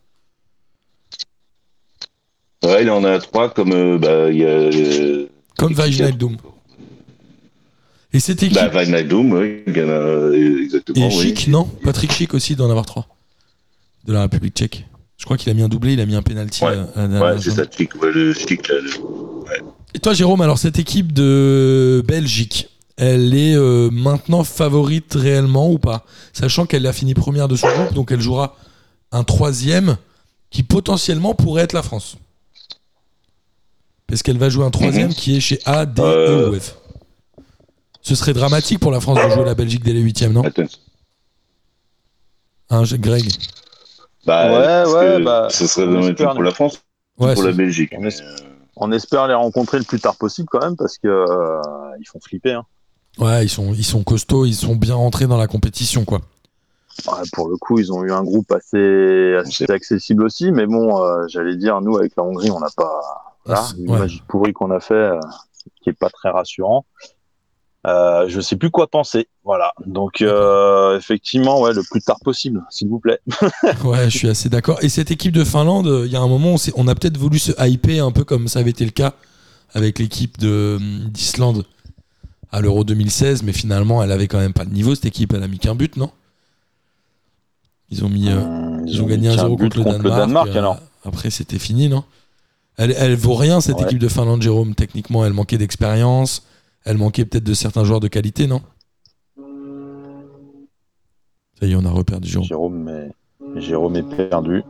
Ouais, 2.65 2.85
il 2.85 2.91
en 2.91 3.03
a 3.03 3.19
trois 3.19 3.51
comme 3.51 3.73
euh, 3.73 3.99
bah, 3.99 4.31
y 4.31 4.45
a 4.45 4.49
euh, 4.49 5.27
Comme. 5.59 5.75
Et 8.13 8.21
cette 8.21 8.41
équipe 8.43 8.55
bah, 8.55 8.69
Van 8.69 8.79
Wijnaldum, 8.81 9.33
oui, 9.33 9.63
il 9.67 9.77
y 9.77 9.83
en 9.83 9.89
a, 9.89 9.93
euh, 9.93 10.63
exactement. 10.63 11.09
et 11.09 11.09
oui. 11.09 11.23
Chic, 11.23 11.49
non? 11.49 11.69
Patrick 11.83 12.13
Chic 12.13 12.33
aussi 12.35 12.55
doit 12.55 12.69
en 12.69 12.71
avoir 12.71 12.87
3 12.87 13.09
de 14.05 14.13
la 14.13 14.23
République 14.23 14.55
tchèque. 14.55 14.87
Je 15.17 15.25
crois 15.25 15.37
qu'il 15.37 15.51
a 15.51 15.55
mis 15.55 15.63
un 15.63 15.69
doublé, 15.69 15.95
il 15.95 16.01
a 16.01 16.07
mis 16.07 16.15
un 16.15 16.23
penalty. 16.23 16.63
Ouais. 16.65 16.77
à 16.95 17.39
c'est 17.41 17.51
ça, 17.51 17.65
Chic, 17.69 18.01
ouais, 18.01 18.13
le 18.13 18.33
Chic, 18.33 18.69
là, 18.69 18.77
le- 18.81 18.91
Et 19.95 19.99
toi, 19.99 20.15
Jérôme, 20.15 20.41
alors 20.41 20.59
cette 20.59 20.79
équipe 20.79 21.13
de 21.13 22.05
Belgique, 22.07 22.69
elle 23.05 23.35
est 23.35 23.55
euh, 23.57 23.91
maintenant 23.91 24.45
favorite 24.45 25.15
réellement 25.15 25.71
ou 25.71 25.79
pas? 25.79 26.05
Sachant 26.33 26.67
qu'elle 26.67 26.87
a 26.87 26.93
fini 26.93 27.15
première 27.15 27.49
de 27.49 27.57
son 27.57 27.67
groupe, 27.69 27.95
donc 27.95 28.13
elle 28.13 28.21
jouera 28.21 28.55
un 29.11 29.25
troisième 29.25 29.97
qui 30.51 30.63
potentiellement 30.63 31.35
pourrait 31.35 31.63
être 31.63 31.73
la 31.73 31.83
France. 31.83 32.17
Parce 34.07 34.23
qu'elle 34.23 34.39
va 34.39 34.49
jouer 34.51 34.65
un 34.65 34.71
troisième 34.71 35.09
Mhm. 35.09 35.15
qui 35.15 35.37
est 35.37 35.41
chez 35.41 35.59
A, 35.65 35.85
D, 35.87 36.01
Euh. 36.03 36.47
E 36.51 36.51
ou 36.51 36.61
F. 36.61 36.77
Ce 38.03 38.15
serait 38.15 38.35
dramatique 38.35 38.79
pour 38.79 38.91
la 38.93 39.01
France 39.01 39.19
de 39.25 39.31
jouer 39.31 39.45
la 39.45 39.55
Belgique 39.55 39.83
dès 39.85 39.93
les 39.93 40.01
huitièmes, 40.01 40.33
non? 40.33 40.43
Attends. 40.45 40.63
Hein, 42.71 42.83
Greg? 42.93 43.29
Bah, 44.27 44.47
Ouais, 44.87 44.93
ouais, 44.93 45.19
que 45.19 45.25
bah, 45.25 45.49
Ce 45.51 45.67
serait 45.67 46.09
espère, 46.09 46.35
pour 46.35 46.43
la 46.43 46.53
France, 46.53 46.79
Ouais, 47.19 47.35
pour 47.35 47.43
la 47.43 47.53
Belgique. 47.53 47.93
on 47.97 48.01
mais, 48.01 48.09
espère. 48.09 48.29
euh, 48.29 48.49
On 48.77 48.91
espère 48.93 49.27
les 49.29 49.35
rencontrer 49.35 49.79
le 49.79 49.85
plus 49.85 50.01
tard 50.01 50.17
possible 50.17 50.49
quand 50.51 50.61
même 50.61 50.77
parce 50.77 50.97
que 50.99 51.09
euh, 51.09 51.61
ils 52.01 52.07
font 52.07 52.21
flipper. 52.21 52.53
Hein. 52.53 52.65
Ouais, 53.19 53.45
ils 53.45 53.49
sont, 53.49 53.73
ils 53.75 53.85
sont 53.85 54.03
costauds, 54.03 54.45
ils 54.47 54.55
sont 54.55 54.77
bien 54.77 54.95
rentrés 54.95 55.27
dans 55.27 55.37
la 55.39 55.47
compétition, 55.47 56.05
quoi. 56.05 56.21
Ouais, 57.07 57.23
pour 57.33 57.49
le 57.49 57.57
coup, 57.57 57.79
ils 57.79 57.93
ont 57.93 58.05
eu 58.05 58.13
un 58.13 58.23
groupe 58.23 58.53
assez, 58.53 59.35
assez 59.37 59.71
accessible 59.71 60.25
aussi, 60.25 60.53
mais 60.53 60.67
bon, 60.67 61.03
euh, 61.03 61.25
j'allais 61.29 61.57
dire, 61.57 61.81
nous 61.81 61.97
avec 61.97 62.13
la 62.17 62.23
Hongrie, 62.23 62.51
on 62.51 62.61
n'a 62.61 62.69
pas 62.77 63.01
voilà, 63.47 63.63
Ah, 63.65 63.73
une 63.79 63.91
ouais. 63.91 63.97
image 63.97 64.23
pourrie 64.29 64.53
qu'on 64.53 64.71
a 64.71 64.79
fait, 64.81 64.95
euh, 64.95 65.19
qui 65.83 65.89
est 65.91 65.95
pas 65.99 66.11
très 66.11 66.29
rassurant. 66.31 66.85
Euh, 67.85 68.29
je 68.29 68.41
sais 68.41 68.55
plus 68.55 68.71
quoi 68.71 68.87
penser, 68.87 69.27
voilà. 69.43 69.73
Donc 69.87 70.21
euh, 70.23 70.97
effectivement, 70.97 71.61
ouais, 71.63 71.73
le 71.73 71.83
plus 71.91 72.01
tard 72.01 72.19
possible, 72.23 72.63
s'il 72.71 72.89
vous 72.89 73.01
plaît. 73.01 73.19
Ouais, 73.85 74.09
je 74.09 74.17
suis 74.19 74.29
assez 74.29 74.49
d'accord. 74.49 74.79
Et 74.83 74.89
cette 74.89 75.11
équipe 75.11 75.33
de 75.33 75.43
Finlande, 75.43 76.03
il 76.05 76.13
y 76.13 76.15
a 76.15 76.21
un 76.21 76.29
moment, 76.29 76.55
on, 76.55 76.57
on 76.77 76.87
a 76.89 76.95
peut-être 76.95 77.17
voulu 77.17 77.41
se 77.41 77.51
hyper 77.67 78.05
un 78.07 78.13
peu 78.13 78.23
comme 78.23 78.47
ça 78.47 78.61
avait 78.61 78.71
été 78.71 78.85
le 78.85 78.93
cas 78.93 79.15
avec 79.75 79.99
l'équipe 79.99 80.39
de, 80.39 80.79
d'Islande 81.09 81.65
à 82.53 82.61
l'Euro 82.61 82.85
2016, 82.85 83.43
mais 83.43 83.53
finalement, 83.53 84.03
elle 84.03 84.13
avait 84.13 84.29
quand 84.29 84.39
même 84.39 84.53
pas 84.53 84.65
le 84.65 84.71
niveau, 84.71 84.95
cette 84.95 85.07
équipe. 85.07 85.33
Elle 85.33 85.43
a 85.43 85.49
mis 85.49 85.59
qu'un 85.59 85.75
but, 85.75 85.97
non? 85.97 86.11
Ils 87.91 88.05
ont 88.05 88.09
mis. 88.09 88.29
euh, 88.31 88.41
Hum, 88.43 88.85
ils 88.87 89.01
ont 89.01 89.05
mis 89.07 89.11
gagné 89.11 89.29
un 89.29 89.37
qu'un 89.37 89.43
0 89.43 89.57
but 89.57 89.75
contre 89.75 89.99
le 89.99 90.11
Danemark. 90.11 90.49
euh, 90.49 90.59
alors. 90.59 90.79
Après, 91.05 91.31
c'était 91.31 91.59
fini, 91.59 91.89
non? 91.89 92.05
Elle, 92.77 92.95
elle 92.97 93.17
vaut 93.17 93.35
rien, 93.35 93.61
cette 93.61 93.79
Ouais. 93.79 93.85
équipe 93.85 93.99
de 93.99 94.09
Finlande, 94.09 94.41
Jérôme. 94.43 94.75
Techniquement, 94.75 95.25
elle 95.27 95.33
manquait 95.33 95.59
d'expérience. 95.59 96.43
Elle 96.85 96.97
manquait 96.99 97.25
peut-être 97.25 97.45
de 97.45 97.55
certains 97.55 97.85
joueurs 97.85 98.01
de 98.01 98.09
qualité, 98.09 98.47
non? 98.47 98.61
Ça 101.61 101.67
y 101.67 101.73
est, 101.73 101.77
on 101.77 101.85
a 101.85 101.91
reperdu 101.91 102.29
Jérôme. 102.29 102.47
Jérôme 102.49 102.89
est, 102.89 103.61
Jérôme 103.61 103.97
est 103.97 104.17
perdu. 104.17 104.63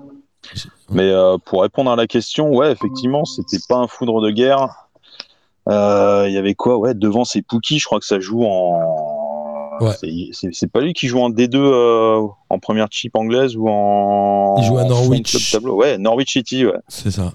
Mais 0.90 1.10
euh, 1.10 1.38
pour 1.38 1.62
répondre 1.62 1.90
à 1.90 1.96
la 1.96 2.06
question, 2.06 2.50
ouais, 2.54 2.72
effectivement, 2.72 3.24
c'était 3.24 3.58
pas 3.68 3.76
un 3.76 3.86
foudre 3.86 4.20
de 4.20 4.30
guerre. 4.30 4.81
Euh, 5.69 6.25
Il 6.28 6.33
y 6.35 6.38
avait 6.38 6.54
quoi? 6.54 6.76
Ouais, 6.78 6.95
devant 6.95 7.25
c'est 7.25 7.42
Pookie, 7.42 7.78
je 7.78 7.85
crois 7.87 7.99
que 8.00 8.07
ça 8.07 8.19
joue 8.21 8.45
en. 8.45 9.78
Ouais. 9.81 9.95
C'est- 10.33 10.66
pas 10.66 10.81
lui 10.81 10.92
qui 10.92 11.09
joue 11.09 11.21
en 11.21 11.31
D2 11.31 11.57
euh, 11.57 12.21
en 12.50 12.59
première 12.59 12.88
chip 12.90 13.16
anglaise 13.16 13.57
ou 13.57 13.69
en. 13.69 14.57
Il 14.59 14.64
joue 14.64 14.78
à 14.78 14.85
Norwich. 14.85 15.50
tableau? 15.52 15.75
Ouais, 15.76 15.99
Norwich 15.99 16.33
City, 16.33 16.66
ouais. 16.66 16.73
C'est 16.88 17.11
ça. 17.11 17.33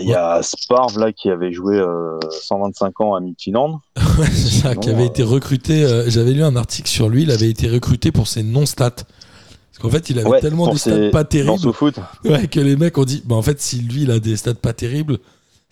Il 0.00 0.08
y 0.08 0.14
a 0.14 0.40
Sparv 0.42 0.98
là 0.98 1.12
qui 1.12 1.28
avait 1.28 1.52
joué 1.52 1.76
euh, 1.76 2.18
125 2.30 3.00
ans 3.02 3.14
à 3.14 3.20
Midtjylland. 3.20 3.78
Ouais, 4.18 4.26
c'est 4.26 4.60
ça, 4.62 4.74
qui 4.76 4.90
avait 4.90 5.04
euh, 5.04 5.06
été 5.06 5.22
recruté. 5.22 5.84
euh, 5.84 6.04
J'avais 6.08 6.32
lu 6.32 6.42
un 6.42 6.54
article 6.56 6.88
sur 6.88 7.08
lui, 7.08 7.22
il 7.22 7.30
avait 7.30 7.48
été 7.48 7.68
recruté 7.70 8.10
pour 8.12 8.26
ses 8.26 8.42
non-stats. 8.42 8.90
Parce 8.90 9.78
qu'en 9.80 9.88
fait, 9.90 10.10
il 10.10 10.18
avait 10.18 10.28
Ouais, 10.28 10.40
tellement 10.40 10.68
des 10.68 10.76
ses 10.78 10.90
stats 11.08 11.10
pas 11.10 11.24
terribles 11.24 11.72
foot. 11.72 11.94
ouais, 12.26 12.46
que 12.46 12.60
les 12.60 12.76
mecs 12.76 12.96
ont 12.98 13.04
dit 13.04 13.22
bah, 13.24 13.36
en 13.36 13.42
fait, 13.42 13.60
si 13.60 13.78
lui, 13.80 14.02
il 14.02 14.10
a 14.10 14.18
des 14.18 14.36
stats 14.36 14.52
pas 14.54 14.72
terribles, 14.74 15.18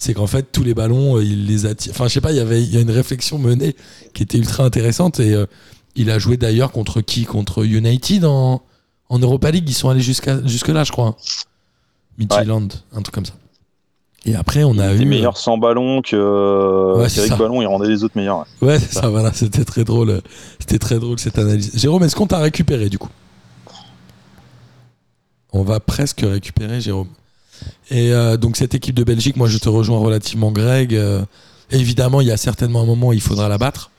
c'est 0.01 0.15
qu'en 0.15 0.27
fait 0.27 0.51
tous 0.51 0.65
les 0.65 0.75
ballons, 0.75 1.17
euh, 1.19 1.23
il 1.25 1.47
les 1.47 1.67
attire. 1.67 1.93
Enfin, 1.93 2.09
je 2.09 2.15
sais 2.15 2.21
pas, 2.21 2.33
il 2.33 2.37
y 2.39 2.41
avait 2.41 2.61
il 2.63 2.75
y 2.75 2.77
a 2.77 2.81
une 2.81 2.91
réflexion 2.91 3.39
menée 3.39 3.77
qui 4.15 4.25
était 4.25 4.39
ultra 4.39 4.65
intéressante 4.65 5.21
et 5.21 5.35
euh, 5.35 5.47
il 5.95 6.11
a 6.11 6.19
joué 6.19 6.37
d'ailleurs 6.37 6.73
contre 6.73 7.01
qui? 7.03 7.25
Contre 7.25 7.65
United 7.65 8.25
en, 8.25 8.63
en 9.09 9.19
Europa 9.19 9.51
League. 9.53 9.69
Ils 9.69 9.75
sont 9.75 9.89
allés 9.91 10.01
jusqu'à 10.01 10.45
jusque 10.47 10.69
là, 10.69 10.83
je 10.85 10.91
crois. 10.91 11.07
hein. 11.09 11.17
Midtjylland, 12.19 12.69
un 12.93 13.03
truc 13.03 13.15
comme 13.15 13.27
ça. 13.27 13.35
Et 14.27 14.35
après, 14.35 14.65
on 14.65 14.79
a 14.79 14.93
eu. 14.93 14.97
était 14.97 15.05
meilleur 15.07 15.37
sans 15.39 15.57
ballon 15.57 16.03
que 16.03 16.97
Ouais, 16.99 17.09
ça. 17.09 17.37
ballon, 17.37 17.63
il 17.63 17.67
rendait 17.67 17.89
les 17.89 18.05
autres 18.05 18.17
meilleurs. 18.19 18.41
ouais. 18.61 18.69
Ouais, 18.69 18.79
c'est 18.79 18.93
ça, 18.93 19.09
voilà, 19.09 19.33
c'était 19.33 19.65
très 19.65 19.85
drôle. 19.85 20.11
euh, 20.11 20.21
C'était 20.59 20.79
très 20.79 20.99
drôle 20.99 21.19
cette 21.19 21.39
analyse. 21.39 21.71
Jérôme, 21.75 22.03
est-ce 22.05 22.15
qu'on 22.17 22.27
t'a 22.27 22.39
récupéré 22.39 22.89
du 22.91 22.99
coup? 22.99 23.09
On 25.53 25.63
va 25.63 25.81
presque 25.81 26.21
récupérer 26.23 26.81
Jérôme. 26.81 27.09
Et 27.91 28.13
euh, 28.13 28.37
donc 28.37 28.57
cette 28.57 28.75
équipe 28.75 28.95
de 28.95 29.05
Belgique, 29.05 29.37
moi 29.37 29.49
je 29.49 29.59
te 29.59 29.69
rejoins 29.69 29.99
relativement 29.99 30.53
Greg. 30.53 30.95
Euh, 30.95 31.25
évidemment, 31.71 32.21
il 32.21 32.29
y 32.29 32.33
a 32.33 32.37
certainement 32.37 32.83
un 32.83 32.87
moment 32.87 33.09
où 33.09 33.13
il 33.13 33.21
faudra 33.21 33.49
la 33.49 33.59
battre. 33.59 33.91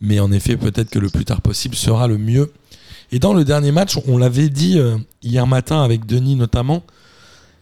Mais 0.00 0.20
en 0.20 0.30
effet, 0.32 0.56
peut-être 0.56 0.90
que 0.90 0.98
le 0.98 1.08
plus 1.08 1.24
tard 1.24 1.40
possible 1.40 1.74
sera 1.74 2.08
le 2.08 2.18
mieux. 2.18 2.52
Et 3.12 3.18
dans 3.18 3.32
le 3.32 3.44
dernier 3.44 3.72
match, 3.72 3.98
on 4.06 4.18
l'avait 4.18 4.48
dit 4.48 4.78
euh, 4.78 4.96
hier 5.22 5.46
matin 5.46 5.82
avec 5.82 6.06
Denis 6.06 6.36
notamment, 6.36 6.82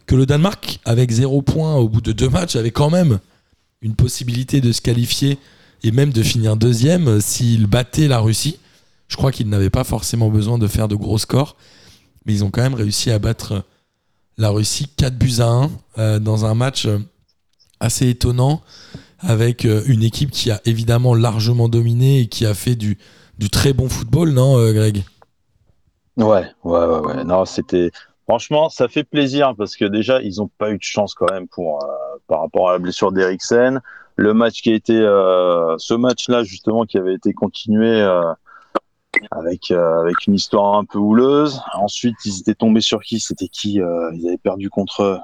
que 0.05 0.15
le 0.15 0.25
Danemark, 0.25 0.79
avec 0.85 1.11
zéro 1.11 1.41
point 1.41 1.75
au 1.75 1.87
bout 1.87 2.01
de 2.01 2.11
deux 2.11 2.29
matchs, 2.29 2.55
avait 2.55 2.71
quand 2.71 2.89
même 2.89 3.19
une 3.81 3.95
possibilité 3.95 4.61
de 4.61 4.71
se 4.71 4.81
qualifier 4.81 5.37
et 5.83 5.91
même 5.91 6.11
de 6.11 6.23
finir 6.23 6.55
deuxième 6.55 7.21
s'ils 7.21 7.67
battaient 7.67 8.07
la 8.07 8.19
Russie. 8.19 8.57
Je 9.07 9.15
crois 9.15 9.31
qu'ils 9.31 9.49
n'avaient 9.49 9.69
pas 9.69 9.83
forcément 9.83 10.29
besoin 10.29 10.57
de 10.57 10.67
faire 10.67 10.87
de 10.87 10.95
gros 10.95 11.17
scores, 11.17 11.55
mais 12.25 12.33
ils 12.33 12.43
ont 12.43 12.49
quand 12.49 12.61
même 12.61 12.73
réussi 12.73 13.11
à 13.11 13.19
battre 13.19 13.63
la 14.37 14.49
Russie 14.49 14.87
4 14.97 15.17
buts 15.17 15.39
à 15.39 15.47
1 15.47 15.69
euh, 15.97 16.19
dans 16.19 16.45
un 16.45 16.53
match 16.53 16.85
euh, 16.85 16.99
assez 17.79 18.09
étonnant 18.09 18.61
avec 19.19 19.65
euh, 19.65 19.81
une 19.87 20.03
équipe 20.03 20.31
qui 20.31 20.51
a 20.51 20.59
évidemment 20.65 21.13
largement 21.15 21.69
dominé 21.69 22.21
et 22.21 22.27
qui 22.27 22.45
a 22.45 22.53
fait 22.53 22.75
du, 22.75 22.97
très 23.51 23.73
bon 23.73 23.89
football, 23.89 24.31
non 24.31 24.55
Greg? 24.71 25.03
Ouais, 26.17 26.45
ouais, 26.63 26.85
ouais. 26.85 27.91
Franchement, 28.25 28.69
ça 28.69 28.87
fait 28.87 29.03
plaisir 29.03 29.53
parce 29.57 29.75
que 29.75 29.83
déjà, 29.83 30.21
ils 30.21 30.37
n'ont 30.37 30.49
pas 30.57 30.71
eu 30.71 30.77
de 30.77 30.83
chance 30.83 31.13
quand 31.13 31.29
même 31.31 31.47
pour, 31.49 31.85
par 32.27 32.39
rapport 32.39 32.69
à 32.69 32.73
la 32.73 32.79
blessure 32.79 33.11
d'Eriksen. 33.11 33.81
Le 34.15 34.33
match 34.33 34.61
qui 34.61 34.71
a 34.71 34.75
été. 34.75 34.93
ce 34.93 35.93
match-là, 35.93 36.43
justement, 36.43 36.85
qui 36.85 36.97
avait 36.97 37.15
été 37.15 37.33
continué 37.33 38.01
avec, 39.31 39.71
euh, 39.71 40.01
avec 40.01 40.27
une 40.27 40.35
histoire 40.35 40.75
un 40.77 40.85
peu 40.85 40.97
houleuse. 40.99 41.61
Ensuite, 41.75 42.15
ils 42.25 42.39
étaient 42.39 42.55
tombés 42.55 42.81
sur 42.81 43.01
qui? 43.01 43.19
C'était 43.19 43.47
qui 43.47 43.81
euh, 43.81 44.11
Ils 44.15 44.27
avaient 44.27 44.37
perdu 44.37 44.69
contre. 44.69 45.19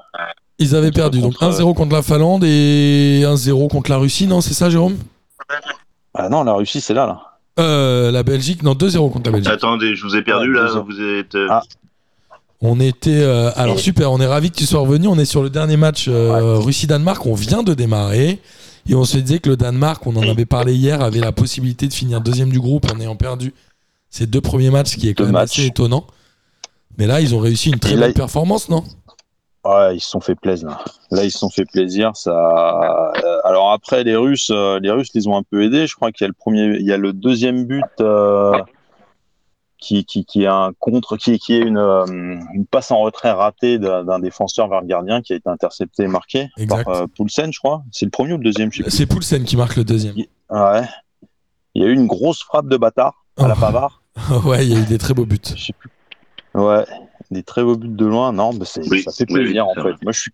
Ils 0.58 0.74
avaient 0.76 0.88
Contre- 0.88 0.96
perdu 0.96 1.20
donc 1.20 1.36
contre- 1.36 1.60
1-0 1.60 1.74
contre 1.74 1.94
la 1.94 2.02
Finlande 2.02 2.44
et 2.44 3.22
1-0 3.24 3.68
contre 3.68 3.90
la 3.90 3.96
Russie, 3.98 4.26
non 4.26 4.40
C'est 4.40 4.54
ça 4.54 4.68
Jérôme? 4.70 4.96
Ah 6.14 6.28
non, 6.28 6.44
la 6.44 6.52
Russie, 6.54 6.80
c'est 6.80 6.94
là, 6.94 7.06
là. 7.06 7.20
Euh, 7.58 8.10
La 8.10 8.22
Belgique, 8.22 8.62
non 8.62 8.74
2-0 8.74 9.10
contre 9.10 9.30
la 9.30 9.36
Belgique. 9.36 9.52
Attendez, 9.52 9.94
je 9.94 10.02
vous 10.06 10.16
ai 10.16 10.22
perdu 10.22 10.54
Ouais, 10.54 10.60
là. 10.62 10.82
Vous 10.86 11.00
êtes. 11.00 11.34
euh, 11.34 11.46
Ah. 11.50 11.62
On 12.62 12.78
était. 12.78 13.22
euh, 13.22 13.50
alors 13.56 13.78
super, 13.78 14.12
on 14.12 14.20
est 14.20 14.26
ravis 14.26 14.50
que 14.50 14.56
tu 14.56 14.66
sois 14.66 14.80
revenu. 14.80 15.06
On 15.08 15.18
est 15.18 15.24
sur 15.24 15.42
le 15.42 15.48
dernier 15.50 15.76
match 15.78 16.06
euh, 16.08 16.56
Russie-Danemark. 16.58 17.24
On 17.26 17.34
vient 17.34 17.62
de 17.62 17.72
démarrer. 17.74 18.38
Et 18.88 18.94
on 18.94 19.04
se 19.04 19.18
disait 19.18 19.38
que 19.38 19.48
le 19.50 19.56
Danemark, 19.56 20.06
on 20.06 20.16
en 20.16 20.22
avait 20.28 20.46
parlé 20.46 20.74
hier, 20.74 21.00
avait 21.02 21.20
la 21.20 21.32
possibilité 21.32 21.86
de 21.86 21.92
finir 21.92 22.20
deuxième 22.20 22.50
du 22.50 22.60
groupe 22.60 22.86
en 22.92 22.98
ayant 23.00 23.14
perdu 23.16 23.52
ces 24.10 24.26
deux 24.26 24.40
premiers 24.40 24.70
matchs, 24.70 24.96
qui 24.96 25.08
est 25.08 25.14
quand 25.14 25.22
Deux 25.24 25.28
même 25.32 25.40
matchs. 25.40 25.58
assez 25.58 25.66
étonnant. 25.68 26.06
Mais 26.98 27.06
là, 27.06 27.20
ils 27.20 27.34
ont 27.34 27.38
réussi 27.38 27.70
une 27.70 27.78
très 27.78 27.94
là, 27.94 28.06
belle 28.06 28.14
performance, 28.14 28.68
non? 28.68 28.84
Ouais, 29.64 29.96
ils 29.96 30.00
se 30.00 30.08
sont 30.10 30.20
fait 30.20 30.34
plaisir. 30.34 30.68
Là, 30.68 30.84
Là, 31.10 31.24
ils 31.24 31.30
se 31.30 31.38
sont 31.38 31.50
fait 31.50 31.64
plaisir. 31.64 32.12
Ça. 32.14 32.30
euh, 32.30 33.38
Alors 33.44 33.72
après, 33.72 34.04
les 34.04 34.16
Russes, 34.16 34.50
euh, 34.50 34.78
les 34.80 34.90
Russes 34.90 35.10
les 35.14 35.26
ont 35.28 35.36
un 35.36 35.42
peu 35.42 35.62
aidés. 35.62 35.86
Je 35.86 35.94
crois 35.94 36.12
qu'il 36.12 36.24
y 36.24 36.26
a 36.26 36.28
le 36.28 36.34
premier, 36.34 36.76
il 36.78 36.86
y 36.86 36.92
a 36.92 36.96
le 36.96 37.12
deuxième 37.12 37.64
but 37.66 37.84
euh, 38.00 38.58
qui, 39.78 40.04
qui, 40.04 40.24
qui 40.24 40.42
est 40.44 40.46
un 40.46 40.72
contre, 40.78 41.16
qui, 41.16 41.38
qui 41.38 41.54
est 41.54 41.60
une, 41.60 41.78
une 41.78 42.66
passe 42.70 42.90
en 42.90 43.00
retrait 43.00 43.32
ratée 43.32 43.78
d'un 43.78 44.18
défenseur 44.18 44.68
vers 44.68 44.80
le 44.80 44.86
gardien 44.86 45.20
qui 45.22 45.32
a 45.34 45.36
été 45.36 45.48
intercepté 45.48 46.02
et 46.04 46.08
marqué 46.08 46.48
Exact. 46.58 46.84
par 46.84 46.94
euh, 46.96 47.06
Poulsen, 47.14 47.52
je 47.52 47.58
crois. 47.58 47.82
C'est 47.92 48.06
le 48.06 48.10
premier 48.10 48.32
ou 48.34 48.38
le 48.38 48.44
deuxième. 48.44 48.70
C'est 48.88 49.06
Poulsen 49.06 49.44
qui 49.44 49.56
marque 49.56 49.76
le 49.76 49.84
deuxième. 49.84 50.16
Ouais. 50.50 50.82
Il 51.74 51.82
y 51.82 51.84
a 51.84 51.88
eu 51.88 51.94
une 51.94 52.06
grosse 52.06 52.42
frappe 52.42 52.66
de 52.68 52.76
bâtard 52.76 53.24
à 53.36 53.46
la 53.46 53.54
Oh. 53.56 53.60
Pavard. 53.60 53.99
ouais, 54.44 54.66
il 54.66 54.72
y 54.72 54.76
a 54.76 54.80
eu 54.82 54.86
des 54.86 54.98
très 54.98 55.14
beaux 55.14 55.26
buts. 55.26 55.38
Je 55.56 55.64
sais 55.66 55.72
plus. 55.72 55.90
Ouais, 56.54 56.84
des 57.30 57.42
très 57.42 57.62
beaux 57.62 57.76
buts 57.76 57.88
de 57.88 58.06
loin. 58.06 58.32
Non, 58.32 58.52
mais 58.52 58.64
c'est, 58.64 58.88
Oui, 58.90 59.02
ça 59.02 59.12
fait 59.12 59.26
plaisir 59.26 59.64
oui, 59.66 59.70
en 59.70 59.74
fait. 59.74 59.80
vrai. 59.80 59.94
Moi, 60.02 60.12
je 60.12 60.20
suis, 60.20 60.32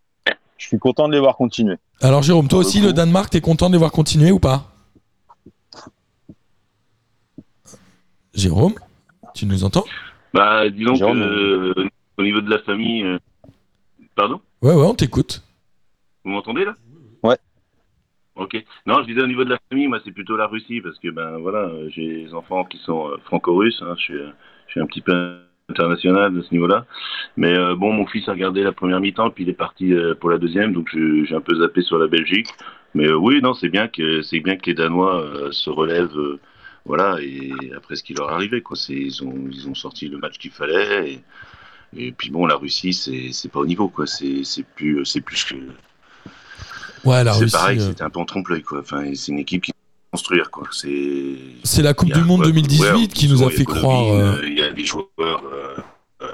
je 0.59 0.67
suis 0.67 0.79
content 0.79 1.09
de 1.09 1.13
les 1.15 1.21
voir 1.21 1.37
continuer. 1.37 1.77
Alors 2.01 2.23
Jérôme, 2.23 2.49
toi 2.49 2.59
aussi, 2.61 2.81
le 2.81 2.93
Danemark, 2.93 3.31
t'es 3.31 3.41
content 3.41 3.69
de 3.69 3.73
les 3.73 3.79
voir 3.79 3.93
continuer 3.93 4.31
ou 4.31 4.39
pas? 4.39 4.73
Jérôme, 8.35 8.75
tu 9.35 9.47
nous 9.47 9.65
entends? 9.65 9.85
Bah, 10.35 10.69
disons 10.69 10.93
que 10.93 10.99
Jérôme, 10.99 11.23
euh, 11.23 11.89
au 12.19 12.23
niveau 12.23 12.41
de 12.43 12.51
la 12.51 12.59
famille. 12.61 13.03
euh, 13.03 13.19
Pardon? 14.15 14.41
Ouais, 14.63 14.75
ouais, 14.75 14.87
on 14.87 14.95
t'écoute. 14.95 15.43
Vous 16.25 16.31
m'entendez 16.33 16.65
là? 16.65 16.75
Ouais. 17.23 17.37
Ok. 18.37 18.63
Non, 18.85 19.01
je 19.01 19.07
disais 19.07 19.23
au 19.23 19.27
niveau 19.27 19.45
de 19.45 19.51
la 19.51 19.59
famille, 19.71 19.89
moi 19.89 19.99
c'est 20.05 20.13
plutôt 20.13 20.37
la 20.37 20.47
Russie 20.47 20.83
parce 20.83 20.99
que 20.99 21.09
ben 21.09 21.39
voilà, 21.39 21.71
j'ai 21.89 22.25
des 22.25 22.35
enfants 22.35 22.65
qui 22.65 22.77
sont 22.79 23.09
euh, 23.11 23.17
franco-russes. 23.25 23.83
hein, 23.83 23.95
je, 23.97 24.03
suis, 24.03 24.15
euh, 24.15 24.29
je 24.67 24.73
suis 24.73 24.81
un 24.81 24.87
petit 24.87 25.01
peu 25.01 25.39
international 25.71 26.35
de 26.35 26.43
ce 26.43 26.53
niveau-là. 26.53 26.85
Mais 27.39 27.57
euh, 27.57 27.75
bon, 27.75 27.93
mon 27.95 28.07
fils 28.07 28.29
a 28.29 28.33
regardé 28.33 28.63
la 28.63 28.73
première 28.73 29.01
mi-temps 29.01 29.31
puis 29.31 29.45
il 29.45 29.51
est 29.51 29.55
parti 29.55 29.95
pour 30.21 30.31
la 30.31 30.37
deuxième, 30.39 30.75
donc 30.75 30.91
j'ai 30.93 31.35
un 31.35 31.41
peu 31.41 31.57
zappé 31.57 31.81
sur 31.81 31.99
la 31.99 32.09
Belgique. 32.09 32.49
Mais 32.95 33.11
oui, 33.11 33.41
non, 33.43 33.55
c'est 33.55 33.71
bien 33.71 33.89
que 33.89 34.21
bien 34.43 34.57
que 34.57 34.67
les 34.67 34.75
Danois 34.75 35.51
se 35.53 35.71
relèvent. 35.71 36.39
voilà, 36.85 37.19
et 37.23 37.53
après 37.77 37.97
ce 37.97 38.03
qui 38.05 38.15
leur 38.15 38.31
est 38.31 38.35
arrivé, 38.35 38.61
quoi, 38.61 38.77
ils 38.91 39.25
ont 39.25 39.35
ils 39.51 39.69
ont 39.69 39.75
sorti 39.75 40.09
le 40.09 40.19
match 40.19 40.39
qu'il 40.39 40.51
fallait. 40.51 41.21
Et, 41.97 42.13
puis 42.13 42.31
bon, 42.31 42.47
la 42.47 42.57
Russie, 42.57 42.93
c'est 42.93 43.51
pas 43.51 43.61
au 43.61 43.67
niveau, 43.67 43.89
quoi. 43.89 44.07
C'est 44.07 44.45
plus 44.77 45.05
c'est 45.07 45.23
plus 45.23 45.45
que 45.45 45.55
Ouais, 47.07 47.25
la 47.25 47.35
c'est 47.35 47.51
pareil, 47.53 47.79
euh, 47.81 47.89
c'était 47.89 48.03
un 48.03 48.11
peu 48.11 48.21
en 48.21 48.25
trompe-l'œil, 48.25 48.63
quoi. 48.63 48.81
Enfin, 48.81 49.05
c'est 49.15 49.33
une 49.33 49.39
équipe 49.39 49.63
qui 49.65 49.71
va 49.73 49.77
construire, 50.13 50.51
quoi. 50.51 50.67
C'est. 50.73 51.37
C'est 51.65 51.83
la 51.83 51.95
Coupe 51.95 52.13
du 52.13 52.23
Monde 52.23 52.41
ouais, 52.41 52.47
2018 52.47 52.83
ouais, 52.93 53.07
qui 53.09 53.29
nous 53.29 53.43
a 53.43 53.51
fait 53.51 53.65
croire. 53.65 54.13
euh, 54.13 54.37
euh, 54.43 54.49
Il 54.49 54.59
y 54.59 54.63
a 54.63 54.73
des 54.73 54.85
joueurs. 54.85 55.07
euh, 55.21 55.77
euh, 56.23 56.27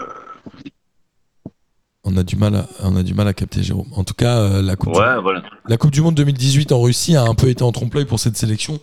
On 2.04 2.16
a 2.16 2.22
du 2.24 2.37
mal 2.37 2.56
à, 2.56 2.68
on 2.82 2.96
a 2.96 3.02
du 3.02 3.14
mal 3.14 3.28
à 3.28 3.32
capter 3.32 3.62
Jérôme. 3.62 3.87
En 3.94 4.02
tout 4.04 4.14
cas, 4.14 4.38
euh, 4.38 4.62
la, 4.62 4.74
coupe 4.76 4.96
ouais, 4.96 5.14
du, 5.16 5.22
voilà. 5.22 5.42
la 5.68 5.76
Coupe 5.76 5.92
du 5.92 6.00
Monde 6.00 6.16
2018 6.16 6.72
en 6.72 6.80
Russie 6.82 7.14
a 7.16 7.22
un 7.22 7.35
peu 7.35 7.48
été 7.48 7.62
en 7.62 7.70
trompe-l'œil 7.70 8.06
pour 8.06 8.18
cette 8.18 8.37
sélection, 8.37 8.80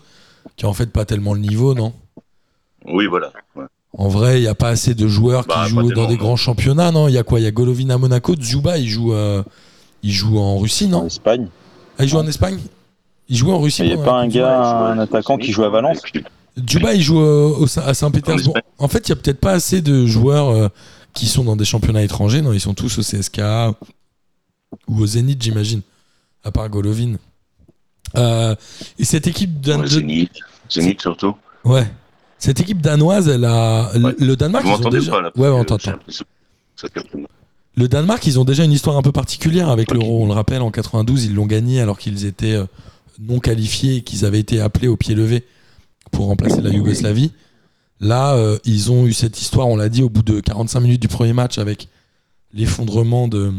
qui 0.55 0.65
a 0.65 0.69
en 0.69 0.73
fait 0.73 0.91
pas 0.91 1.03
tellement 1.05 1.33
le 1.33 1.41
niveau, 1.41 1.73
non? 1.73 1.93
Oui, 2.85 3.07
voilà. 3.07 3.31
ouais. 3.55 3.65
En 3.97 4.07
vrai, 4.07 4.39
il 4.39 4.41
n'y 4.43 4.47
a 4.47 4.55
pas 4.55 4.69
assez 4.69 4.93
de 4.95 5.07
joueurs 5.07 5.45
Bah, 5.47 5.63
qui 5.65 5.71
jouent 5.71 5.91
dans 5.91 6.07
des 6.07 6.13
non. 6.15 6.19
grands 6.23 6.35
championnats, 6.37 6.91
non? 6.91 7.07
Il 7.09 7.13
y 7.13 7.17
a 7.17 7.23
quoi? 7.23 7.39
Il 7.39 7.43
y 7.43 7.47
a 7.47 7.51
Golovin 7.51 7.89
à 7.89 7.97
Monaco, 7.97 8.35
Dzuba, 8.35 8.77
il 8.77 8.87
joue, 8.87 9.13
euh, 9.13 9.43
il 10.01 10.11
joue 10.13 10.37
en 10.39 10.57
Russie, 10.57 10.85
En 10.85 10.89
non 10.89 11.05
Espagne. 11.07 11.49
Ah, 11.99 12.03
il 12.03 12.09
joue 12.09 12.17
en 12.17 12.25
Espagne 12.27 12.57
Il 13.27 13.35
joue 13.37 13.51
en 13.51 13.59
Russie 13.59 13.83
Il 13.83 13.87
n'y 13.95 14.01
a 14.01 14.03
pas 14.03 14.13
la 14.13 14.19
un 14.19 14.27
gars, 14.27 14.61
un 14.61 14.97
attaquant 14.99 15.37
qui 15.37 15.51
joue 15.51 15.63
à 15.63 15.69
Valence 15.69 15.99
Dzuba, 16.57 16.93
il 16.93 17.01
joue 17.01 17.19
euh, 17.21 17.53
au- 17.59 17.79
à 17.79 17.93
Saint-Pétersbourg. 17.93 18.57
En 18.79 18.87
fait, 18.87 19.07
il 19.07 19.11
n'y 19.13 19.19
a 19.19 19.21
peut-être 19.21 19.39
pas 19.39 19.51
assez 19.51 19.81
de 19.81 20.05
joueurs 20.05 20.49
euh, 20.49 20.67
qui 21.13 21.27
sont 21.27 21.43
dans 21.43 21.55
des 21.55 21.63
championnats 21.65 22.01
étrangers. 22.01 22.41
Non, 22.41 22.51
ils 22.53 22.59
sont 22.59 22.73
tous 22.73 22.97
au 22.97 23.01
CSKA 23.01 23.73
ou 24.87 25.01
au 25.01 25.05
Zénith, 25.05 25.41
j'imagine, 25.41 25.81
à 26.43 26.51
part 26.51 26.67
Golovin. 26.69 27.15
Euh, 28.17 28.55
et 28.97 29.05
cette 29.05 29.27
équipe 29.27 29.61
dan- 29.61 29.81
Ouais, 29.81 29.87
Zénith. 29.87 30.31
Zénith 30.69 31.01
surtout. 31.01 31.35
ouais. 31.65 31.89
Cette 32.39 32.59
équipe 32.61 32.81
danoise, 32.81 33.27
elle 33.27 33.43
a 33.45 33.91
Ouais. 33.97 34.15
le 34.17 34.35
Danemark. 34.35 34.63
Vous 34.65 34.69
ils 34.71 34.73
ont 34.73 34.77
m'entendez 34.77 34.99
déjà... 34.99 35.11
pas, 35.11 35.21
là 35.21 35.31
Ouais, 35.35 35.49
on 35.49 35.63
t'entend. 35.65 35.93
Le 37.75 37.87
Danemark, 37.87 38.25
ils 38.25 38.39
ont 38.39 38.45
déjà 38.45 38.63
une 38.63 38.71
histoire 38.71 38.97
un 38.97 39.01
peu 39.01 39.11
particulière 39.11 39.69
avec 39.69 39.91
l'Euro. 39.91 40.23
On 40.23 40.27
le 40.27 40.33
rappelle, 40.33 40.61
en 40.61 40.71
92, 40.71 41.25
ils 41.25 41.35
l'ont 41.35 41.45
gagné 41.45 41.79
alors 41.81 41.97
qu'ils 41.97 42.25
étaient 42.25 42.55
euh, 42.55 42.65
non 43.19 43.39
qualifiés 43.39 43.97
et 43.97 44.01
qu'ils 44.01 44.25
avaient 44.25 44.39
été 44.39 44.59
appelés 44.59 44.87
au 44.87 44.97
pied 44.97 45.15
levé 45.15 45.45
pour 46.11 46.25
remplacer 46.25 46.61
la 46.61 46.69
Yougoslavie. 46.69 47.31
Là, 48.01 48.33
euh, 48.35 48.57
ils 48.65 48.91
ont 48.91 49.05
eu 49.05 49.13
cette 49.13 49.41
histoire, 49.41 49.67
on 49.67 49.75
l'a 49.75 49.89
dit, 49.89 50.03
au 50.03 50.09
bout 50.09 50.23
de 50.23 50.39
45 50.39 50.79
minutes 50.79 51.01
du 51.01 51.07
premier 51.07 51.33
match 51.33 51.57
avec 51.57 51.89
l'effondrement 52.53 53.27
de, 53.27 53.53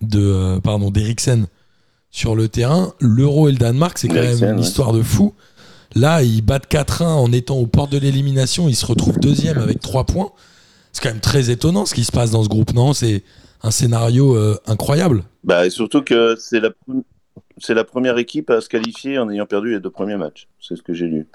de 0.00 0.20
euh, 0.20 0.60
pardon 0.60 0.90
d'Eriksen 0.90 1.46
sur 2.10 2.34
le 2.34 2.48
terrain. 2.48 2.92
L'Euro 3.00 3.48
et 3.48 3.52
le 3.52 3.58
Danemark, 3.58 3.98
c'est 3.98 4.08
quand 4.08 4.14
même 4.14 4.42
une 4.42 4.56
ouais. 4.56 4.60
histoire 4.60 4.92
de 4.92 5.02
fou. 5.02 5.34
Là, 5.94 6.22
ils 6.22 6.42
battent 6.42 6.70
4-1 6.70 7.04
en 7.04 7.32
étant 7.32 7.56
aux 7.56 7.66
portes 7.66 7.92
de 7.92 7.98
l'élimination. 7.98 8.68
Ils 8.68 8.76
se 8.76 8.86
retrouvent 8.86 9.18
deuxième 9.18 9.58
avec 9.58 9.80
3 9.80 10.04
points. 10.04 10.30
C'est 10.98 11.04
quand 11.04 11.14
même 11.14 11.20
très 11.20 11.48
étonnant 11.50 11.86
ce 11.86 11.94
qui 11.94 12.02
se 12.02 12.10
passe 12.10 12.32
dans 12.32 12.42
ce 12.42 12.48
groupe, 12.48 12.74
non? 12.74 12.92
C'est 12.92 13.22
un 13.62 13.70
scénario 13.70 14.34
euh, 14.34 14.58
incroyable. 14.66 15.22
Bah, 15.44 15.64
et 15.64 15.70
surtout 15.70 16.02
que 16.02 16.34
c'est 16.36 16.58
la, 16.58 16.70
c'est 17.58 17.74
la 17.74 17.84
première 17.84 18.18
équipe 18.18 18.50
à 18.50 18.60
se 18.60 18.68
qualifier 18.68 19.16
en 19.16 19.30
ayant 19.30 19.46
perdu 19.46 19.70
les 19.74 19.78
deux 19.78 19.90
premiers 19.92 20.16
matchs. 20.16 20.48
C'est 20.60 20.74
ce 20.74 20.82
que 20.82 20.94
j'ai 20.94 21.06
lu. 21.06 21.28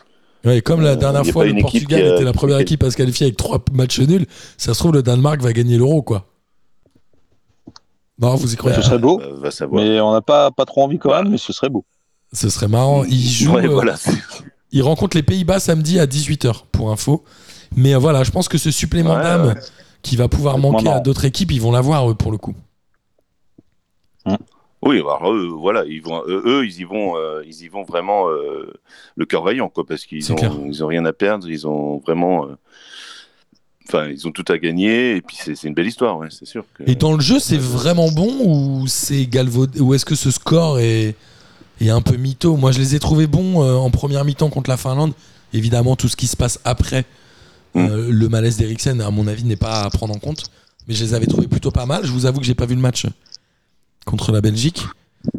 Ouais, 0.43 0.57
et 0.57 0.61
comme 0.61 0.81
la 0.81 0.91
Euh, 0.91 0.95
dernière 0.97 1.25
fois, 1.27 1.45
le 1.45 1.53
Portugal 1.61 2.01
a- 2.05 2.15
était 2.15 2.25
la 2.25 2.33
première 2.33 2.57
qui- 2.57 2.63
équipe 2.63 2.83
à 2.83 2.91
se 2.91 2.97
qualifier 2.97 3.27
avec 3.27 3.37
trois 3.37 3.63
matchs 3.71 4.01
nuls, 4.01 4.25
ça 4.57 4.73
se 4.73 4.79
trouve, 4.79 4.91
le 4.95 5.01
Danemark 5.01 5.39
va 5.41 5.53
gagner 5.53 5.77
l'euro, 5.77 6.01
quoi. 6.01 6.27
Non, 8.19 8.35
vous 8.35 8.53
y 8.53 8.57
croyez 8.57 8.75
Ce 8.75 8.81
serait 8.81 8.99
beau. 8.99 9.21
Euh, 9.21 9.39
va 9.39 9.49
savoir. 9.49 9.81
Mais 9.81 10.01
on 10.01 10.11
n'a 10.11 10.21
pas, 10.21 10.51
pas 10.51 10.65
trop 10.65 10.83
envie 10.83 10.99
quand 10.99 11.09
Bah. 11.09 11.23
même, 11.23 11.31
mais 11.31 11.37
ce 11.37 11.53
serait 11.53 11.69
beau. 11.69 11.85
Ce 12.33 12.49
serait 12.49 12.67
marrant. 12.67 13.05
Ils 13.05 13.17
jouent. 13.29 13.53
Ouais, 13.55 13.65
euh, 13.65 13.69
voilà, 13.69 13.95
c'est- 13.95 14.11
Ils 14.73 14.81
rencontrent 14.81 15.15
les 15.15 15.23
Pays-Bas 15.23 15.59
samedi 15.61 15.99
à 15.99 16.05
18h, 16.05 16.65
pour 16.71 16.91
info. 16.91 17.23
Mais 17.75 17.95
voilà, 17.95 18.23
je 18.23 18.31
pense 18.31 18.47
que 18.47 18.57
ce 18.57 18.71
supplément 18.71 19.15
Ouais, 19.15 19.23
d'âme 19.23 19.47
ouais. 19.47 19.55
qui 20.01 20.15
va 20.15 20.27
pouvoir 20.27 20.57
manquer 20.57 20.89
à 20.89 20.99
d'autres 20.99 21.25
équipes, 21.25 21.51
ils 21.51 21.61
vont 21.61 21.71
l'avoir, 21.71 22.09
eux, 22.09 22.15
pour 22.15 22.31
le 22.31 22.37
coup. 22.37 22.55
Oui, 24.85 24.97
alors 24.97 25.31
eux, 25.31 25.47
voilà, 25.47 25.85
ils 25.85 26.01
vont, 26.01 26.21
eux, 26.27 26.65
ils 26.65 26.81
y 26.81 26.83
vont, 26.83 27.15
euh, 27.15 27.41
ils 27.47 27.61
y 27.63 27.69
vont 27.69 27.83
vraiment 27.83 28.27
euh, 28.27 28.73
le 29.15 29.25
cœur 29.25 29.41
vaillant, 29.43 29.69
quoi, 29.69 29.85
parce 29.85 30.05
qu'ils 30.05 30.25
clair. 30.25 30.51
ont, 30.51 30.65
ils 30.67 30.83
ont 30.83 30.87
rien 30.87 31.05
à 31.05 31.13
perdre, 31.13 31.49
ils 31.49 31.65
ont 31.65 31.99
vraiment, 31.99 32.45
euh, 32.47 32.57
enfin, 33.87 34.07
ils 34.09 34.27
ont 34.27 34.31
tout 34.31 34.43
à 34.49 34.57
gagner, 34.57 35.15
et 35.15 35.21
puis 35.21 35.37
c'est 35.39 35.63
une 35.63 35.73
belle 35.73 35.87
histoire, 35.87 36.17
ouais, 36.17 36.27
c'est 36.31 36.45
sûr. 36.45 36.65
Que... 36.73 36.83
Et 36.85 36.95
dans 36.95 37.13
le 37.13 37.21
jeu, 37.21 37.39
c'est 37.39 37.57
vraiment 37.57 38.11
bon 38.11 38.29
ou 38.43 38.85
c'est 38.87 39.25
galvaudé 39.25 39.79
Ou 39.79 39.93
est-ce 39.93 40.03
que 40.03 40.15
ce 40.15 40.31
score 40.31 40.79
est, 40.79 41.15
est 41.79 41.89
un 41.89 42.01
peu 42.01 42.17
mytho? 42.17 42.57
Moi, 42.57 42.73
je 42.73 42.79
les 42.79 42.93
ai 42.93 42.99
trouvés 42.99 43.27
bons 43.27 43.61
en 43.61 43.89
première 43.89 44.25
mi-temps 44.25 44.49
contre 44.49 44.69
la 44.69 44.75
Finlande. 44.77 45.13
Évidemment, 45.53 45.95
tout 45.95 46.09
ce 46.09 46.17
qui 46.17 46.27
se 46.27 46.35
passe 46.35 46.59
après 46.65 47.05
euh, 47.75 48.09
le 48.11 48.29
malaise 48.29 48.57
d'Eriksen, 48.57 49.01
à 49.01 49.11
mon 49.11 49.27
avis, 49.27 49.43
n'est 49.43 49.55
pas 49.55 49.83
à 49.83 49.89
prendre 49.89 50.15
en 50.15 50.19
compte. 50.19 50.43
Mais 50.87 50.93
je 50.93 51.03
les 51.03 51.13
avais 51.13 51.25
trouvés 51.27 51.47
plutôt 51.47 51.71
pas 51.71 51.85
mal. 51.85 52.05
Je 52.05 52.11
vous 52.11 52.25
avoue 52.25 52.39
que 52.39 52.45
j'ai 52.45 52.55
pas 52.55 52.65
vu 52.65 52.75
le 52.75 52.81
match 52.81 53.05
contre 54.05 54.31
la 54.31 54.41
Belgique. 54.41 54.83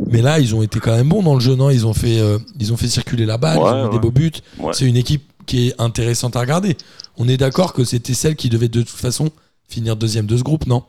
Mais 0.06 0.22
là, 0.22 0.38
ils 0.38 0.54
ont 0.54 0.62
été 0.62 0.80
quand 0.80 0.96
même 0.96 1.08
bons 1.08 1.22
dans 1.22 1.34
le 1.34 1.40
jeu, 1.40 1.54
non? 1.54 1.68
Ils 1.70 1.86
ont, 1.86 1.92
fait, 1.92 2.18
euh, 2.18 2.38
ils 2.58 2.72
ont 2.72 2.76
fait 2.76 2.88
circuler 2.88 3.26
la 3.26 3.36
balle, 3.36 3.58
ils 3.58 3.62
ont 3.62 3.84
mis 3.84 3.90
des 3.90 3.98
beaux 3.98 4.10
buts. 4.10 4.32
Ouais. 4.58 4.72
C'est 4.72 4.86
une 4.86 4.96
équipe 4.96 5.24
qui 5.44 5.68
est 5.68 5.80
intéressante 5.80 6.36
à 6.36 6.40
regarder. 6.40 6.76
On 7.18 7.28
est 7.28 7.36
d'accord 7.36 7.74
que 7.74 7.84
c'était 7.84 8.14
celle 8.14 8.34
qui 8.34 8.48
devait 8.48 8.68
de 8.68 8.80
toute 8.80 8.88
façon 8.88 9.30
finir 9.68 9.96
deuxième 9.96 10.26
de 10.26 10.36
ce 10.36 10.42
groupe, 10.42 10.66
non? 10.66 10.84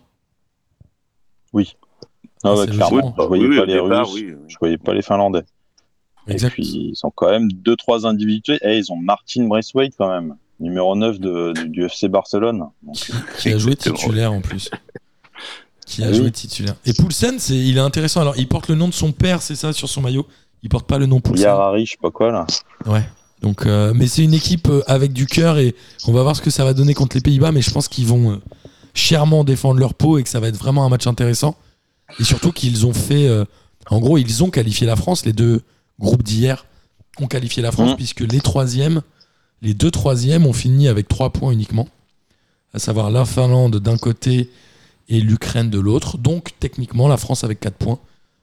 Ah 2.43 2.65
clairement. 2.67 2.97
logique. 2.97 3.15
Je 3.17 3.23
voyais 3.25 3.43
Oui, 3.43 3.49
oui, 3.49 3.57
pas 3.57 3.65
les 3.65 3.73
départ, 3.73 4.11
Russes, 4.11 4.21
oui. 4.21 4.33
je 4.47 4.57
voyais 4.59 4.77
pas 4.77 4.93
les 4.93 5.01
Finlandais. 5.01 5.43
Exact. 6.27 6.49
Et 6.49 6.51
puis 6.53 6.93
ils 6.93 6.99
ont 7.03 7.11
quand 7.13 7.29
même 7.29 7.51
deux 7.51 7.75
trois 7.75 8.05
individuels. 8.05 8.59
Et 8.61 8.77
ils 8.77 8.91
ont 8.91 8.97
Martin 8.97 9.47
Braithwaite 9.47 9.93
quand 9.97 10.09
même, 10.09 10.35
numéro 10.59 10.95
9 10.95 11.19
de, 11.19 11.53
du, 11.53 11.69
du 11.69 11.85
FC 11.85 12.07
Barcelone. 12.07 12.63
Donc, 12.83 13.11
qui 13.39 13.49
a 13.49 13.57
joué 13.57 13.75
titulaire 13.75 14.31
en 14.33 14.41
plus. 14.41 14.69
Qui 15.85 16.03
a 16.03 16.09
oui. 16.09 16.15
joué 16.15 16.31
titulaire. 16.31 16.75
Et 16.85 16.93
Poulsen, 16.93 17.37
c'est, 17.39 17.55
il 17.55 17.77
est 17.77 17.81
intéressant. 17.81 18.21
Alors, 18.21 18.35
il 18.37 18.47
porte 18.47 18.69
le 18.69 18.75
nom 18.75 18.87
de 18.87 18.93
son 18.93 19.11
père, 19.11 19.41
c'est 19.41 19.55
ça, 19.55 19.71
sur 19.73 19.87
son 19.87 20.01
maillot? 20.01 20.25
Il 20.63 20.69
porte 20.69 20.87
pas 20.87 20.97
le 20.97 21.05
nom 21.05 21.19
Poulsen? 21.19 21.43
Yarari, 21.45 21.85
je 21.85 21.91
sais 21.91 21.97
pas 22.01 22.09
quoi 22.11 22.31
là. 22.31 22.47
Ouais. 22.87 23.03
Donc, 23.41 23.65
euh, 23.67 23.93
mais 23.93 24.07
c'est 24.07 24.23
une 24.23 24.33
équipe 24.33 24.67
euh, 24.69 24.81
avec 24.87 25.13
du 25.13 25.27
cœur 25.27 25.59
et 25.59 25.75
on 26.07 26.11
va 26.13 26.23
voir 26.23 26.35
ce 26.35 26.41
que 26.41 26.49
ça 26.49 26.63
va 26.63 26.73
donner 26.73 26.95
contre 26.95 27.15
les 27.15 27.21
Pays-Bas. 27.21 27.51
Mais 27.51 27.61
je 27.61 27.69
pense 27.69 27.87
qu'ils 27.87 28.07
vont 28.07 28.31
euh, 28.31 28.37
chèrement 28.95 29.43
défendre 29.43 29.79
leur 29.79 29.93
peau 29.93 30.17
et 30.17 30.23
que 30.23 30.29
ça 30.29 30.39
va 30.39 30.47
être 30.47 30.57
vraiment 30.57 30.85
un 30.85 30.89
match 30.89 31.05
intéressant. 31.05 31.55
Et 32.19 32.23
surtout 32.23 32.51
qu'ils 32.51 32.85
ont 32.87 32.93
fait. 32.93 33.27
euh, 33.27 33.45
en 33.91 33.99
gros, 33.99 34.17
ils 34.17 34.43
ont 34.43 34.49
qualifié 34.49 34.87
la 34.87 34.95
France. 34.95 35.25
Les 35.25 35.33
deux 35.33 35.61
groupes 35.99 36.23
d'hier 36.23 36.65
ont 37.21 37.27
qualifié 37.27 37.61
la 37.61 37.71
France 37.71 37.91
Mhm. 37.91 37.95
puisque 37.97 38.21
les 38.21 38.41
troisièmes, 38.41 39.01
les 39.61 39.73
deux 39.73 39.91
troisièmes 39.91 40.45
ont 40.45 40.53
fini 40.53 40.87
avec 40.87 41.07
trois 41.07 41.31
points 41.31 41.51
uniquement. 41.51 41.87
À 42.73 42.79
savoir 42.79 43.09
la 43.09 43.25
Finlande 43.25 43.77
d'un 43.77 43.97
côté 43.97 44.49
et 45.07 45.21
l'Ukraine 45.21 45.69
de 45.69 45.79
l'autre. 45.79 46.17
Donc, 46.17 46.51
techniquement, 46.59 47.07
la 47.07 47.17
France 47.17 47.43
avec 47.43 47.59
4 47.59 47.75
points 47.75 47.99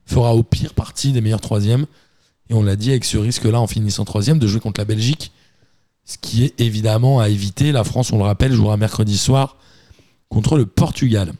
fera 0.06 0.34
au 0.34 0.42
pire 0.42 0.74
partie 0.74 1.12
des 1.12 1.20
meilleurs 1.20 1.40
troisièmes. 1.40 1.86
Et 2.48 2.54
on 2.54 2.62
l'a 2.62 2.76
dit 2.76 2.90
avec 2.90 3.04
ce 3.04 3.18
risque-là 3.18 3.60
en 3.60 3.66
finissant 3.66 4.04
troisième 4.04 4.38
de 4.38 4.46
jouer 4.46 4.60
contre 4.60 4.80
la 4.80 4.84
Belgique. 4.84 5.32
Ce 6.04 6.18
qui 6.18 6.44
est 6.44 6.60
évidemment 6.60 7.20
à 7.20 7.28
éviter. 7.28 7.72
La 7.72 7.84
France, 7.84 8.12
on 8.12 8.18
le 8.18 8.24
rappelle, 8.24 8.52
jouera 8.52 8.76
mercredi 8.76 9.16
soir 9.16 9.56
contre 10.28 10.56
le 10.56 10.66
Portugal. 10.66 11.32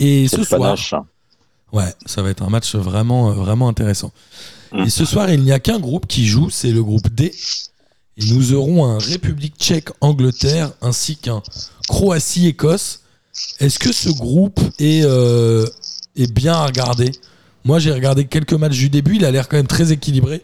Et 0.00 0.26
ce 0.28 0.42
soir, 0.42 0.60
panache. 0.60 0.94
Ouais, 1.72 1.92
ça 2.06 2.22
va 2.22 2.30
être 2.30 2.42
un 2.42 2.50
match 2.50 2.74
vraiment, 2.74 3.30
euh, 3.30 3.34
vraiment 3.34 3.68
intéressant. 3.68 4.12
Mm. 4.72 4.84
Et 4.84 4.90
ce 4.90 5.04
soir, 5.04 5.30
il 5.30 5.42
n'y 5.42 5.52
a 5.52 5.58
qu'un 5.58 5.78
groupe 5.78 6.06
qui 6.06 6.26
joue, 6.26 6.50
c'est 6.50 6.70
le 6.70 6.82
groupe 6.82 7.08
D. 7.08 7.34
Et 8.18 8.24
nous 8.26 8.54
aurons 8.54 8.86
un 8.86 8.98
République 8.98 9.56
tchèque-Angleterre 9.58 10.72
ainsi 10.80 11.16
qu'un 11.16 11.42
Croatie-Écosse. 11.88 13.00
Est-ce 13.60 13.78
que 13.78 13.92
ce 13.92 14.08
groupe 14.08 14.60
est, 14.78 15.02
euh, 15.04 15.66
bien 16.30 16.54
à 16.54 16.66
regarder? 16.66 17.12
Moi, 17.64 17.78
j'ai 17.78 17.92
regardé 17.92 18.24
quelques 18.24 18.54
matchs 18.54 18.78
du 18.78 18.88
début, 18.88 19.16
il 19.16 19.24
a 19.24 19.30
l'air 19.30 19.48
quand 19.48 19.56
même 19.56 19.66
très 19.66 19.92
équilibré. 19.92 20.42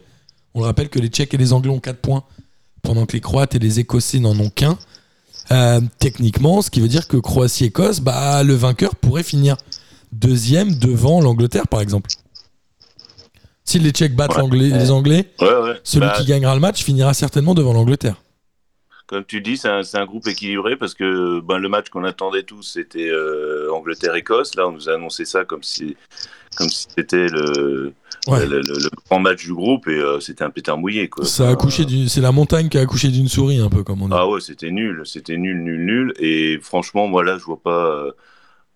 On 0.54 0.60
le 0.60 0.66
rappelle 0.66 0.90
que 0.90 0.98
les 0.98 1.08
Tchèques 1.08 1.32
et 1.32 1.38
les 1.38 1.52
Anglais 1.54 1.70
ont 1.70 1.80
4 1.80 1.98
points, 1.98 2.24
pendant 2.82 3.06
que 3.06 3.14
les 3.14 3.20
Croates 3.20 3.54
et 3.54 3.58
les 3.58 3.80
Écossais 3.80 4.18
n'en 4.18 4.38
ont 4.38 4.50
qu'un. 4.50 4.76
Euh, 5.50 5.80
techniquement, 5.98 6.60
ce 6.60 6.70
qui 6.70 6.80
veut 6.80 6.88
dire 6.88 7.08
que 7.08 7.16
Croatie-Écosse, 7.16 8.00
bah, 8.00 8.42
le 8.42 8.54
vainqueur 8.54 8.96
pourrait 8.96 9.22
finir 9.22 9.56
deuxième 10.12 10.74
devant 10.74 11.22
l'Angleterre, 11.22 11.68
par 11.68 11.80
exemple. 11.80 12.10
Si 13.64 13.78
les 13.78 13.90
Tchèques 13.90 14.16
battent 14.16 14.36
Ouais. 14.36 14.56
les 14.58 14.90
Anglais, 14.90 15.26
Ouais, 15.40 15.46
ouais. 15.48 15.80
celui 15.84 16.06
Bah, 16.06 16.14
qui 16.18 16.24
gagnera 16.26 16.54
le 16.54 16.60
match 16.60 16.82
finira 16.84 17.14
certainement 17.14 17.54
devant 17.54 17.72
l'Angleterre. 17.72 18.16
Comme 19.06 19.24
tu 19.24 19.40
dis, 19.42 19.58
c'est 19.58 19.68
un, 19.68 20.06
groupe 20.06 20.26
équilibré 20.26 20.76
parce 20.76 20.94
que 20.94 21.40
ben, 21.40 21.58
le 21.58 21.68
match 21.68 21.90
qu'on 21.90 22.04
attendait 22.04 22.44
tous, 22.44 22.62
c'était 22.62 23.08
euh, 23.10 23.70
Angleterre-Écosse. 23.72 24.54
Là, 24.54 24.66
on 24.68 24.72
nous 24.72 24.88
a 24.88 24.94
annoncé 24.94 25.24
ça 25.26 25.44
comme 25.44 25.62
si 25.62 25.96
comme 26.56 26.68
si 26.68 26.86
c'était 26.96 27.28
le, 27.28 27.92
Ouais. 28.28 28.46
le, 28.46 28.60
le- 28.60 28.78
le 28.78 28.90
grand 29.08 29.18
match 29.20 29.44
du 29.44 29.52
groupe 29.54 29.88
et 29.88 29.98
euh, 29.98 30.20
c'était 30.20 30.44
un 30.44 30.50
pétard 30.50 30.78
mouillé. 30.78 31.08
Quoi. 31.08 31.24
Ça 31.24 31.42
a 31.44 31.46
Enfin, 31.46 31.54
accouché 31.54 31.84
d'une- 31.84 32.08
c'est 32.08 32.20
la 32.20 32.30
montagne 32.32 32.68
qui 32.68 32.78
a 32.78 32.82
accouché 32.82 33.08
d'une 33.08 33.28
souris, 33.28 33.58
un 33.58 33.68
peu 33.68 33.82
comme 33.82 34.00
on 34.02 34.06
dit. 34.08 34.14
Ah 34.16 34.28
ouais, 34.28 34.40
c'était 34.40 34.70
nul, 34.70 35.02
c'était 35.04 35.36
nul, 35.36 35.62
nul, 35.62 35.84
nul. 35.84 36.14
Et 36.18 36.58
franchement, 36.62 37.06
moi 37.08 37.22
là, 37.24 37.36
je 37.38 37.44
vois 37.44 37.60
pas. 37.62 37.86
euh, 37.86 38.12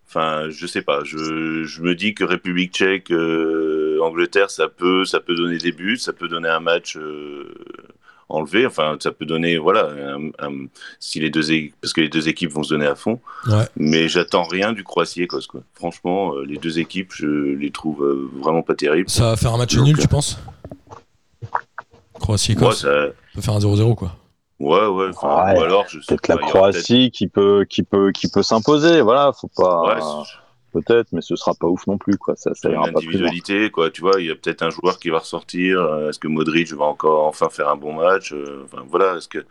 Enfin, 0.08 0.48
je 0.50 0.66
sais 0.66 0.82
pas. 0.82 1.02
Je, 1.04 1.64
je 1.64 1.82
me 1.82 1.94
dis 1.96 2.14
que 2.14 2.22
République 2.24 2.72
Tchèque, 2.72 3.10
euh, 3.10 3.85
Angleterre, 4.00 4.50
ça 4.50 4.68
peut, 4.68 5.04
ça 5.04 5.20
peut 5.20 5.34
donner 5.34 5.58
des 5.58 5.72
buts, 5.72 5.96
ça 5.98 6.12
peut 6.12 6.28
donner 6.28 6.48
un 6.48 6.60
match 6.60 6.96
euh, 6.96 7.54
enlevé. 8.28 8.66
Enfin, 8.66 8.96
ça 9.00 9.12
peut 9.12 9.24
donner, 9.26 9.56
voilà, 9.58 9.88
un- 9.90 10.30
un- 10.38 10.66
si 11.00 11.20
les 11.20 11.30
deux, 11.30 11.52
é- 11.52 11.72
parce 11.80 11.92
que 11.92 12.00
les 12.00 12.08
deux 12.08 12.28
équipes 12.28 12.50
vont 12.52 12.62
se 12.62 12.70
donner 12.70 12.86
à 12.86 12.94
fond. 12.94 13.20
Ouais. 13.46 13.64
Mais 13.76 14.08
j'attends 14.08 14.44
rien 14.44 14.72
du 14.72 14.82
Croatie-Écosse. 14.84 15.46
Quoi. 15.46 15.60
Franchement, 15.74 16.34
euh, 16.34 16.44
les 16.44 16.56
deux 16.56 16.78
équipes, 16.78 17.12
je 17.14 17.26
les 17.26 17.70
trouve 17.70 18.02
euh, 18.04 18.28
vraiment 18.40 18.62
pas 18.62 18.74
terribles. 18.74 19.08
Ça 19.10 19.30
va 19.30 19.36
faire 19.36 19.52
un 19.54 19.58
match 19.58 19.74
Donc, 19.76 19.86
nul, 19.86 19.96
euh, 19.98 20.02
tu 20.02 20.08
penses? 20.08 20.38
Ouais, 21.42 21.48
Croatie-Écosse, 22.20 22.80
ça- 22.82 23.06
ça 23.06 23.12
peut 23.34 23.40
faire 23.42 23.54
un 23.54 23.60
0-0, 23.60 23.94
quoi. 23.94 24.16
ouais, 24.58 24.86
ouais, 24.86 25.08
enfin, 25.14 25.52
Ouais, 25.52 25.58
ou 25.58 25.62
alors, 25.62 25.84
je 25.88 26.00
sais 26.00 26.06
Peut-être 26.16 26.28
la 26.28 26.36
Croatie 26.38 27.10
qui 27.10 27.28
peut, 27.28 27.64
qui 27.68 27.82
peut, 27.82 28.10
qui 28.12 28.28
peut 28.28 28.42
s'imposer. 28.42 29.02
Voilà, 29.02 29.32
faut 29.38 29.50
pas. 29.54 30.22
Peut-être, 30.84 31.08
mais 31.12 31.20
ce 31.22 31.36
sera 31.36 31.54
pas 31.54 31.66
ouf 31.68 31.86
non 31.86 31.96
plus, 31.96 32.18
quoi. 32.18 32.34
Ça, 32.36 32.50
ça 32.54 32.68
une 32.68 32.74
ira 32.74 32.84
pas 32.84 33.00
plus 33.00 33.06
loin. 33.18 33.28
individualité, 33.28 33.70
quoi. 33.70 33.90
Tu 33.90 34.00
vois, 34.02 34.20
il 34.20 34.26
y 34.26 34.30
a 34.30 34.34
peut-être 34.34 34.62
un 34.62 34.70
joueur 34.70 34.98
qui 34.98 35.08
va 35.10 35.20
ressortir. 35.20 35.80
euh, 35.80 36.10
Est-ce 36.10 36.18
que 36.18 36.28
Modric 36.28 36.72
va 36.74 36.84
encore 36.84 37.26
enfin 37.26 37.48
faire 37.50 37.68
un 37.68 37.76
bon 37.76 37.94
match 37.94 38.32
Euh, 38.32 38.62
Enfin, 38.64 38.82
voilà. 38.90 39.16
Est-ce 39.16 39.28
que 39.28 39.44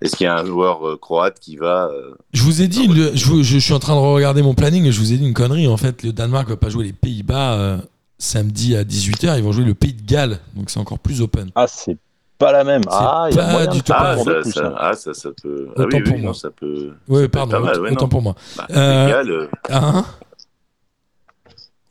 est-ce 0.00 0.14
qu'il 0.16 0.24
y 0.24 0.28
a 0.28 0.38
un 0.38 0.44
joueur 0.46 0.86
euh, 0.88 0.96
croate 0.96 1.38
qui 1.40 1.56
va 1.56 1.88
euh, 1.92 2.14
Je 2.32 2.42
vous 2.44 2.62
ai 2.62 2.68
dit, 2.68 2.86
le- 2.86 3.10
je, 3.16 3.26
vous- 3.26 3.42
je 3.42 3.58
suis 3.58 3.74
en 3.74 3.80
train 3.80 3.94
de 3.94 4.00
regarder 4.00 4.42
mon 4.42 4.54
planning 4.54 4.84
et 4.86 4.92
je 4.92 5.00
vous 5.00 5.12
ai 5.12 5.16
dit 5.18 5.26
une 5.26 5.34
connerie. 5.34 5.66
En 5.66 5.76
fait, 5.76 6.02
le 6.04 6.12
Danemark 6.12 6.48
va 6.48 6.56
pas 6.56 6.68
jouer 6.70 6.84
les 6.84 6.92
Pays-Bas 6.92 7.54
euh, 7.58 7.78
samedi 8.16 8.76
à 8.76 8.84
18h. 8.84 9.36
Ils 9.36 9.42
vont 9.44 9.52
jouer 9.52 9.64
le 9.64 9.74
Pays 9.74 9.92
de 9.94 10.06
Galles. 10.06 10.38
Donc 10.54 10.70
c'est 10.70 10.78
encore 10.80 10.98
plus 11.00 11.20
open. 11.20 11.50
Ah, 11.56 11.66
c'est 11.66 11.96
pas 12.38 12.52
la 12.52 12.62
même. 12.62 12.82
Ah, 12.88 13.26
il 13.28 13.36
y 13.36 13.40
a 13.40 13.42
pas 13.42 13.50
moyen 13.50 13.66
du 13.72 13.82
tout 13.82 13.92
ah, 13.94 14.16
ça, 14.16 14.34
plus, 14.40 14.52
ça- 14.52 14.66
hein. 14.68 14.74
ah, 14.78 14.92
ça, 14.94 15.12
ça 15.14 15.30
peut. 15.42 15.66
Ah 15.76 15.80
Autant 15.82 15.96
oui, 15.96 16.02
pour 16.04 16.14
oui, 16.14 16.20
moi. 16.22 16.28
non, 16.28 16.32
ça 16.34 16.50
peut. 16.52 16.92
Peut 17.08 17.28
pardon, 17.28 17.58
mal, 17.58 17.72
autant, 17.72 17.82
ouais, 17.82 17.90
autant 17.92 18.08
pour 18.08 18.22
moi. 18.22 18.34
Bah, 18.56 18.66
Euh, 18.70 19.24
euh, 19.28 19.46
Hein? 19.70 20.04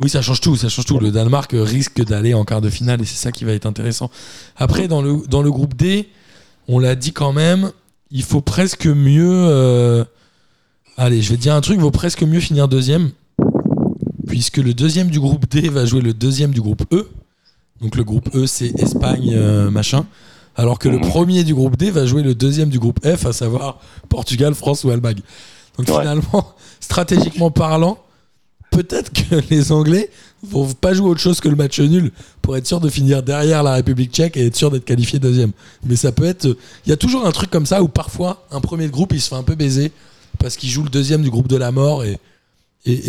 Oui, 0.01 0.10
ça 0.10 0.21
change 0.21 0.41
tout, 0.41 0.55
ça 0.55 0.69
change 0.69 0.86
tout. 0.86 0.99
Le 0.99 1.12
Danemark 1.12 1.51
risque 1.53 2.03
d'aller 2.03 2.33
en 2.33 2.45
quart 2.45 2.62
de 2.62 2.69
finale 2.69 3.01
et 3.01 3.05
c'est 3.05 3.15
ça 3.15 3.31
qui 3.31 3.43
va 3.45 3.53
être 3.53 3.65
intéressant. 3.65 4.10
Après, 4.55 4.88
dans 4.88 5.01
le, 5.01 5.23
dans 5.27 5.41
le 5.41 5.51
groupe 5.51 5.75
D, 5.75 6.07
on 6.67 6.77
l'a 6.79 6.95
dit 6.95 7.13
quand 7.13 7.33
même, 7.33 7.71
il 8.12 8.23
faut 8.23 8.41
presque 8.41 8.86
mieux. 8.88 9.31
euh, 9.47 10.03
Allez, 10.97 11.21
je 11.21 11.29
vais 11.29 11.36
te 11.38 11.41
dire 11.41 11.55
un 11.55 11.62
truc, 11.62 11.75
il 11.77 11.81
vaut 11.81 11.91
presque 11.91 12.23
mieux 12.23 12.39
finir 12.39 12.67
deuxième. 12.67 13.12
Puisque 14.27 14.57
le 14.57 14.73
deuxième 14.73 15.10
du 15.10 15.19
groupe 15.19 15.47
D 15.49 15.69
va 15.69 15.86
jouer 15.86 16.01
le 16.01 16.13
deuxième 16.13 16.51
du 16.51 16.62
groupe 16.62 16.83
E. 16.91 17.07
Donc 17.81 17.95
le 17.95 18.03
groupe 18.03 18.29
E, 18.36 18.45
c'est 18.45 18.77
Espagne, 18.79 19.31
euh, 19.33 19.69
machin. 19.71 20.05
Alors 20.55 20.79
que 20.79 20.89
le 20.89 20.97
Mhm. 20.97 21.07
premier 21.07 21.43
du 21.43 21.53
groupe 21.53 21.77
D 21.77 21.91
va 21.91 22.05
jouer 22.05 22.23
le 22.23 22.33
deuxième 22.36 22.69
du 22.69 22.79
groupe 22.79 22.99
F, 23.05 23.25
à 23.25 23.33
savoir 23.33 23.79
Portugal, 24.10 24.53
France 24.55 24.83
ou 24.83 24.89
Allemagne. 24.89 25.19
Donc 25.77 25.88
Ouais. 25.88 26.01
finalement, 26.01 26.53
stratégiquement 26.79 27.51
parlant, 27.51 27.99
peut-être 28.83 29.11
que 29.11 29.41
les 29.49 29.71
Anglais 29.71 30.09
vont 30.43 30.71
pas 30.73 30.93
jouer 30.93 31.09
autre 31.09 31.19
chose 31.19 31.39
que 31.39 31.49
le 31.49 31.55
match 31.55 31.79
nul 31.79 32.11
pour 32.43 32.55
être 32.55 32.67
sûr 32.67 32.79
de 32.79 32.89
finir 32.89 33.23
derrière 33.23 33.63
la 33.63 33.73
République 33.73 34.11
tchèque 34.11 34.37
et 34.37 34.45
être 34.45 34.55
sûr 34.55 34.69
d'être 34.69 34.85
qualifié 34.85 35.17
deuxième. 35.17 35.51
Mais 35.83 35.95
ça 35.95 36.11
peut 36.11 36.25
être. 36.25 36.45
Il 36.85 36.89
y 36.89 36.91
a 36.91 36.97
toujours 36.97 37.25
un 37.25 37.31
truc 37.31 37.49
comme 37.49 37.65
ça 37.65 37.81
où 37.81 37.87
parfois 37.87 38.45
un 38.51 38.61
premier 38.61 38.85
de 38.85 38.91
groupe 38.91 39.13
il 39.13 39.21
se 39.21 39.29
fait 39.29 39.35
un 39.35 39.43
peu 39.43 39.55
baiser 39.55 39.91
parce 40.37 40.57
qu'il 40.57 40.69
joue 40.69 40.83
le 40.83 40.89
deuxième 40.89 41.23
du 41.23 41.31
groupe 41.31 41.47
de 41.47 41.55
la 41.55 41.71
mort 41.71 42.03
et 42.03 42.19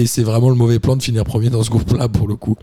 c'est 0.07 0.23
vraiment 0.23 0.49
le 0.49 0.57
mauvais 0.57 0.79
plan 0.79 0.97
de 0.97 1.03
finir 1.03 1.25
premier 1.25 1.51
dans 1.51 1.63
ce 1.63 1.71
groupe-là 1.71 2.09
pour 2.09 2.27
le 2.27 2.37
coup. 2.37 2.57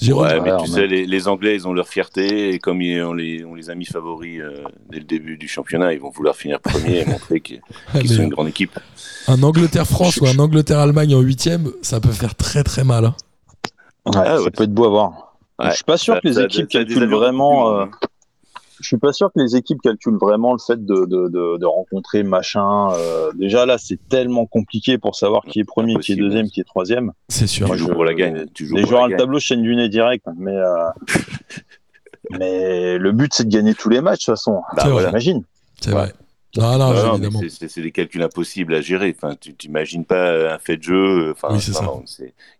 Jérôme, 0.00 0.26
Ouais, 0.26 0.40
mais 0.40 0.50
tu 0.64 0.70
sais, 0.70 0.86
les, 0.86 1.06
les 1.06 1.28
Anglais, 1.28 1.54
ils 1.54 1.66
ont 1.68 1.72
leur 1.72 1.88
fierté 1.88 2.50
et 2.54 2.58
comme 2.58 2.80
ils- 2.82 3.02
on, 3.02 3.12
les, 3.12 3.44
on 3.44 3.54
les 3.54 3.70
a 3.70 3.74
mis 3.74 3.84
favoris 3.84 4.40
euh, 4.40 4.62
dès 4.90 4.98
le 4.98 5.04
début 5.04 5.36
du 5.36 5.48
championnat, 5.48 5.92
ils 5.92 6.00
vont 6.00 6.10
vouloir 6.10 6.36
finir 6.36 6.60
premier 6.60 7.00
et 7.00 7.04
montrer 7.04 7.40
qu'ils 7.40 7.60
sont 8.06 8.22
une 8.22 8.28
grande 8.30 8.48
équipe. 8.48 8.78
un 9.26 9.42
Angleterre-France 9.42 10.18
ou 10.18 10.26
un 10.26 10.38
Angleterre-Allemagne 10.38 11.14
en 11.14 11.20
huitième, 11.20 11.70
ça 11.82 12.00
peut 12.00 12.10
faire 12.12 12.34
très 12.34 12.62
très 12.64 12.84
mal. 12.84 13.04
hein. 13.06 13.14
Ouais, 14.06 14.12
Ah 14.24 14.38
ça 14.42 14.50
peut 14.50 14.64
être 14.64 14.72
beau 14.74 14.84
à 14.86 14.88
voir. 14.90 15.36
Ouais. 15.58 15.70
Je 15.70 15.74
suis 15.76 15.84
pas 15.84 15.96
sûr 15.98 16.14
Ça- 16.14 16.20
que 16.20 16.28
les 16.28 16.34
ça- 16.34 16.44
équipes 16.44 16.68
calculent 16.68 17.10
vraiment. 17.10 17.86
Je 18.80 18.86
suis 18.86 18.96
pas 18.98 19.12
sûr 19.12 19.32
que 19.32 19.40
les 19.40 19.56
équipes 19.56 19.80
calculent 19.82 20.18
vraiment 20.20 20.52
le 20.52 20.58
fait 20.58 20.84
de, 20.84 21.04
de, 21.06 21.28
de, 21.28 21.56
de 21.58 21.66
rencontrer 21.66 22.22
machin. 22.22 22.88
euh, 22.92 23.30
déjà 23.34 23.66
là, 23.66 23.76
c'est 23.78 23.98
tellement 24.08 24.46
compliqué 24.46 24.98
pour 24.98 25.14
savoir 25.16 25.42
qui 25.44 25.60
est 25.60 25.64
premier, 25.64 25.96
qui 25.96 26.12
est 26.12 26.16
deuxième, 26.16 26.48
qui 26.48 26.60
est 26.60 26.64
troisième. 26.64 27.12
C'est 27.28 27.46
sûr. 27.46 27.66
Tu 27.66 27.70
Moi, 27.70 27.76
joues 27.76 27.88
je- 27.88 27.92
pour 27.92 28.04
la 28.04 28.14
gagne. 28.14 28.46
Tu 28.54 28.66
joues 28.66 28.76
Les 28.76 28.84
joueurs 28.86 29.04
à 29.04 29.08
le 29.08 29.16
tableau 29.16 29.38
chaîne 29.40 29.62
du 29.62 29.74
nez 29.76 29.88
direct, 29.88 30.24
mais 30.36 30.56
euh, 30.56 30.88
mais 32.30 32.98
le 32.98 33.12
but 33.12 33.32
c'est 33.34 33.44
de 33.44 33.50
gagner 33.52 33.74
tous 33.74 33.88
les 33.88 34.00
matchs 34.00 34.20
de 34.26 34.32
toute 34.32 34.34
façon. 34.36 34.60
Bah, 34.74 34.82
C'est 34.82 34.82
vrai. 34.82 34.90
voilà. 34.92 35.08
J'imagine. 35.08 35.42
C'est 35.80 35.90
vrai. 35.90 36.12
Non, 36.58 36.72
non, 36.78 36.78
Non, 36.78 36.94
non, 36.94 37.18
mais 37.18 37.26
évidemment. 37.26 37.40
c'est- 37.68 37.80
des 37.80 37.92
calculs 37.92 38.22
impossibles 38.22 38.74
à 38.74 38.80
gérer. 38.80 39.14
Enfin, 39.16 39.34
tu 39.40 39.54
t'imagines 39.54 40.04
pas 40.04 40.54
un 40.54 40.58
fait 40.58 40.76
de 40.76 40.82
jeu. 40.82 41.30
Enfin, 41.32 41.48
Oui, 41.52 41.60
non, 41.82 42.02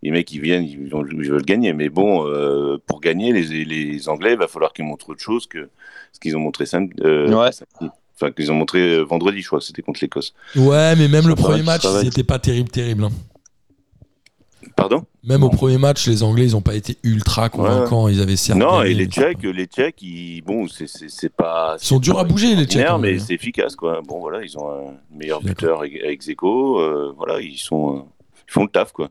Les 0.02 0.10
mecs, 0.10 0.30
ils 0.32 0.40
viennent, 0.40 0.64
ils, 0.64 0.88
veulent 0.88 1.44
gagner. 1.44 1.72
Mais 1.72 1.88
bon, 1.88 2.26
euh, 2.26 2.78
pour 2.86 3.00
gagner, 3.00 3.32
les, 3.32 3.64
les 3.64 4.08
Anglais, 4.08 4.32
il 4.32 4.38
va 4.38 4.48
falloir 4.48 4.72
qu'ils 4.72 4.84
montrent 4.84 5.08
autre 5.10 5.22
chose 5.22 5.46
que 5.46 5.68
ce 6.12 6.20
qu'ils 6.20 6.36
ont 6.36 6.40
montré 6.40 6.64
samedi. 6.66 6.92
euh, 7.02 7.32
Ouais. 7.34 7.50
samedi. 7.52 7.92
Enfin, 8.20 8.32
qu'ils 8.32 8.50
ont 8.50 8.54
montré 8.54 8.80
euh, 8.80 9.02
vendredi, 9.02 9.40
je 9.42 9.46
crois. 9.46 9.60
C'était 9.60 9.82
contre 9.82 10.00
l'Écosse. 10.02 10.34
Ouais, 10.56 10.96
mais 10.96 11.08
même 11.08 11.22
Ça 11.22 11.28
le 11.28 11.34
premier 11.34 11.62
match, 11.62 11.84
étaient 12.04 12.24
pas 12.24 12.38
terrible, 12.38 12.68
terrible. 12.70 13.04
hein. 13.04 13.10
Pardon 14.78 15.04
Même 15.24 15.42
au 15.42 15.50
premier 15.50 15.76
match, 15.76 16.06
les 16.06 16.22
Anglais, 16.22 16.44
ils 16.44 16.54
ont 16.54 16.60
pas 16.60 16.76
été 16.76 16.98
ultra 17.02 17.48
convaincants. 17.48 18.06
Ils 18.06 18.20
avaient 18.22 18.36
certes. 18.36 18.60
Non, 18.60 18.80
et 18.82 18.94
les 18.94 19.06
Tchèques, 19.06 19.42
les 19.42 19.66
Tchèques, 19.66 20.00
ils, 20.02 20.40
bon, 20.42 20.68
c'est- 20.68 20.86
c'est 20.86 21.10
c'est 21.10 21.28
pas. 21.34 21.76
Ils 21.82 21.84
sont 21.84 21.98
durs 21.98 22.16
à 22.20 22.22
bouger, 22.22 22.54
les 22.54 22.64
Tchèques. 22.64 22.86
hein, 22.86 22.96
mais 22.98 23.18
c'est 23.18 23.34
efficace, 23.34 23.74
quoi. 23.74 24.00
Bon, 24.06 24.20
voilà, 24.20 24.44
ils 24.44 24.56
ont 24.56 24.70
un 24.70 24.92
meilleur 25.12 25.42
buteur 25.42 25.82
ex 25.82 25.96
ex 26.04 26.28
aequo, 26.28 26.78
euh, 26.80 27.12
voilà, 27.16 27.40
ils 27.40 27.58
sont, 27.58 27.96
euh, 27.96 28.00
ils 28.48 28.52
font 28.52 28.62
le 28.62 28.68
taf, 28.70 28.92
quoi. 28.92 29.08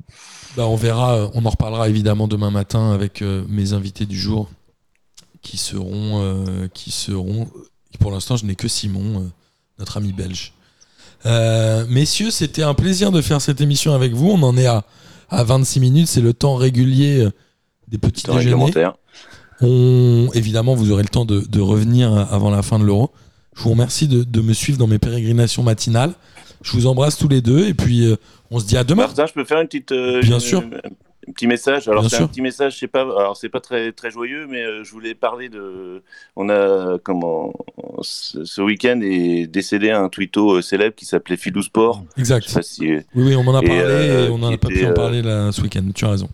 Bah, 0.56 0.66
on 0.68 0.78
verra, 0.78 1.18
euh, 1.18 1.28
on 1.34 1.46
en 1.46 1.50
reparlera 1.50 1.90
évidemment 1.90 2.30
demain 2.30 2.50
matin 2.50 2.94
avec 2.94 3.22
euh, 3.22 3.44
mes 3.50 3.74
invités 3.74 4.06
du 4.06 4.18
jour 4.18 4.50
qui 5.42 5.58
seront. 5.58 6.22
euh, 6.24 6.70
qui 6.74 6.92
seront 6.92 7.50
pour 8.00 8.12
l'instant, 8.12 8.38
je 8.38 8.46
n'ai 8.46 8.56
que 8.56 8.70
Simon, 8.70 9.20
euh, 9.20 9.28
notre 9.80 9.98
ami 9.98 10.14
belge. 10.14 10.54
Euh, 11.26 11.86
messieurs, 11.90 12.32
c'était 12.32 12.64
un 12.64 12.74
plaisir 12.74 13.12
de 13.12 13.22
faire 13.22 13.42
cette 13.42 13.60
émission 13.60 13.94
avec 13.94 14.14
vous. 14.14 14.30
On 14.30 14.42
en 14.44 14.56
est 14.56 14.68
à, 14.68 14.86
à 15.30 15.44
26 15.44 15.80
minutes, 15.80 16.08
c'est 16.08 16.22
le 16.22 16.34
temps 16.34 16.56
régulier 16.56 17.20
euh, 17.26 17.32
des 17.88 17.98
petits 17.98 18.24
Temps 18.24 18.36
déjeuners. 18.36 18.90
On, 19.62 20.30
évidemment, 20.34 20.76
vous 20.76 20.92
aurez 20.92 21.04
le 21.04 21.10
temps 21.10 21.26
de, 21.26 21.42
de 21.42 21.60
revenir 21.60 22.14
avant 22.32 22.52
la 22.52 22.62
fin 22.62 22.78
de 22.78 22.84
l'euro. 22.84 23.12
Je 23.56 23.64
vous 23.64 23.72
remercie 23.72 24.08
de, 24.08 24.24
de 24.24 24.42
me 24.42 24.54
suivre 24.54 24.78
dans 24.78 24.86
mes 24.88 25.00
pérégrinations 25.00 25.64
matinales. 25.64 26.14
Je 26.62 26.72
vous 26.74 26.86
embrasse 26.86 27.18
tous 27.18 27.28
les 27.28 27.42
deux 27.42 27.68
et 27.68 27.74
puis 27.74 28.06
euh, 28.06 28.18
on 28.52 28.60
se 28.60 28.66
dit 28.66 28.78
à 28.78 28.84
demain. 28.84 29.04
Martin, 29.04 29.26
je 29.26 29.34
peux 29.34 29.46
faire 29.46 29.60
une 29.60 29.68
petite, 29.68 29.92
euh, 29.92 30.22
Bien 30.22 30.40
sûr. 30.40 30.64
Un 31.28 31.32
petit 31.32 31.48
message. 31.48 31.88
Alors 31.88 32.10
c'est 32.10 32.22
un 32.22 32.28
petit 32.28 32.42
message, 32.42 32.74
je 32.76 32.80
sais 32.80 32.88
pas. 32.88 33.02
Alors 33.02 33.36
c'est 33.38 33.50
pas 33.50 33.60
très 33.60 33.92
très 33.92 34.12
joyeux, 34.12 34.48
mais 34.48 34.64
euh, 34.64 34.84
je 34.84 34.92
voulais 34.92 35.16
parler 35.16 35.50
de. 35.50 36.02
On 36.36 36.50
a 36.50 36.98
comment 37.04 37.54
ce, 38.02 38.62
week-end 38.62 39.00
est 39.02 39.48
décédé 39.48 39.92
un 39.92 40.10
twitto 40.10 40.58
euh, 40.58 40.62
célèbre 40.62 40.96
qui 40.96 41.06
s'appelait 41.06 41.38
Filou 41.38 41.62
Sport. 41.62 42.04
Exact. 42.18 42.48
si. 42.62 42.88
Oui, 42.88 43.04
oui, 43.16 43.36
on 43.36 43.48
en 43.48 43.56
a 43.56 43.62
Et, 43.62 43.68
parlé 43.68 43.82
euh, 43.82 44.28
et 44.28 44.30
on 44.30 44.36
en 44.36 44.54
a 44.54 44.58
pas 44.58 44.68
pu 44.70 44.86
en 44.86 44.94
parler 44.94 45.22
là, 45.22 45.52
ce 45.52 45.62
week-end. 45.62 45.84
Tu 45.94 46.06
as 46.06 46.12
raison. 46.12 46.30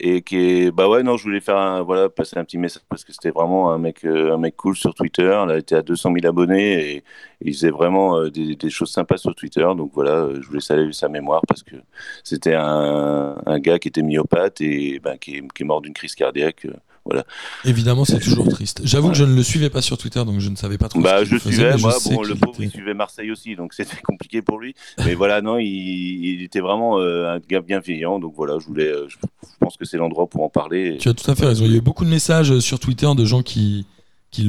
Et 0.00 0.22
qui 0.22 0.70
bah 0.70 0.88
ouais, 0.88 1.02
non, 1.02 1.16
je 1.16 1.24
voulais 1.24 1.40
faire 1.40 1.56
un, 1.56 1.82
voilà, 1.82 2.08
passer 2.08 2.38
un 2.38 2.44
petit 2.44 2.58
message 2.58 2.82
parce 2.88 3.04
que 3.04 3.12
c'était 3.12 3.30
vraiment 3.30 3.72
un 3.72 3.78
mec, 3.78 4.04
euh, 4.04 4.34
un 4.34 4.38
mec 4.38 4.56
cool 4.56 4.76
sur 4.76 4.94
Twitter. 4.94 5.38
Il 5.44 5.50
a 5.50 5.58
été 5.58 5.74
à 5.74 5.82
200 5.82 6.12
000 6.14 6.26
abonnés 6.26 6.94
et, 6.96 7.04
il 7.42 7.54
faisait 7.54 7.70
vraiment 7.70 8.18
euh, 8.18 8.30
des, 8.30 8.70
choses 8.70 8.90
sympas 8.90 9.16
sur 9.16 9.34
Twitter. 9.34 9.66
Donc 9.76 9.92
voilà, 9.94 10.12
euh, 10.12 10.40
je 10.40 10.46
voulais 10.46 10.60
saluer 10.60 10.92
sa 10.92 11.08
mémoire 11.08 11.42
parce 11.48 11.62
que 11.62 11.76
c'était 12.24 12.54
un, 12.54 13.58
gars 13.58 13.78
qui 13.78 13.88
était 13.88 14.02
myopathe 14.02 14.60
et 14.60 14.96
est, 14.96 15.18
qui 15.18 15.36
est 15.38 15.64
mort 15.64 15.80
d'une 15.80 15.94
crise 15.94 16.14
cardiaque. 16.14 16.66
Euh, 17.00 17.06
Voilà. 17.06 17.24
Évidemment, 17.64 18.04
c'est 18.04 18.18
toujours 18.20 18.48
triste. 18.48 18.80
J'avoue 18.84 19.08
que 19.10 19.16
je 19.16 19.24
ne 19.24 19.34
le 19.34 19.42
suivais 19.42 19.70
pas 19.70 19.82
sur 19.82 19.96
Twitter, 19.98 20.24
donc 20.24 20.38
je 20.40 20.48
ne 20.50 20.56
savais 20.56 20.78
pas 20.78 20.88
trop. 20.88 21.00
Bah, 21.00 21.20
ce 21.20 21.24
je 21.24 21.38
faisait, 21.38 21.54
suivais, 21.56 21.78
je 21.78 21.82
moi, 21.82 21.92
sais 21.92 22.14
bon, 22.14 22.22
le 22.22 22.34
pauvre, 22.34 22.54
était- 22.54 22.64
il 22.64 22.70
suivait 22.70 22.94
Marseille 22.94 23.30
aussi, 23.30 23.56
donc 23.56 23.72
c'était 23.74 24.00
compliqué 24.02 24.42
pour 24.42 24.58
lui. 24.58 24.74
Mais 25.04 25.14
voilà, 25.14 25.40
non, 25.42 25.58
il, 25.58 25.66
il 25.66 26.42
était 26.42 26.60
vraiment 26.60 26.98
euh, 26.98 27.34
un 27.34 27.38
gars 27.40 27.60
bienveillant. 27.60 28.18
Donc 28.18 28.34
voilà, 28.36 28.58
je 28.60 28.66
voulais, 28.66 28.88
euh, 28.88 29.08
je, 29.08 29.16
je 29.16 29.56
pense 29.58 29.76
que 29.76 29.84
c'est 29.84 29.96
l'endroit 29.96 30.26
pour 30.26 30.42
en 30.44 30.48
parler. 30.50 30.98
Tu 31.00 31.08
as 31.08 31.14
tout 31.14 31.30
à 31.30 31.34
fait 31.34 31.46
raison. 31.46 31.64
Il 31.64 31.70
y 31.72 31.74
a 31.74 31.78
eu 31.78 31.82
beaucoup 31.82 32.04
de 32.04 32.10
messages 32.10 32.58
sur 32.60 32.78
Twitter 32.78 33.08
de 33.16 33.24
gens 33.24 33.42
qui, 33.42 33.86
qui 34.30 34.44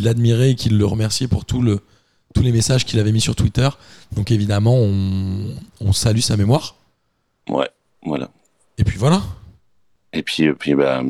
l'admiraient 0.00 0.50
et 0.50 0.54
qui 0.54 0.68
le 0.68 0.84
remerciaient 0.86 1.28
pour 1.28 1.44
tout 1.44 1.62
le, 1.62 1.80
tous 2.34 2.42
les 2.42 2.52
messages 2.52 2.84
qu'il 2.84 2.98
avait 2.98 3.12
mis 3.12 3.20
sur 3.20 3.34
Twitter. 3.36 3.68
Donc 4.16 4.30
évidemment, 4.30 4.76
on, 4.76 5.54
on 5.80 5.92
salue 5.92 6.20
sa 6.20 6.36
mémoire. 6.36 6.76
Ouais, 7.48 7.68
voilà. 8.04 8.30
Et 8.78 8.84
puis 8.84 8.98
voilà. 8.98 9.22
Et 10.12 10.22
puis, 10.22 10.44
et 10.44 10.52
puis 10.52 10.74
bah, 10.74 11.02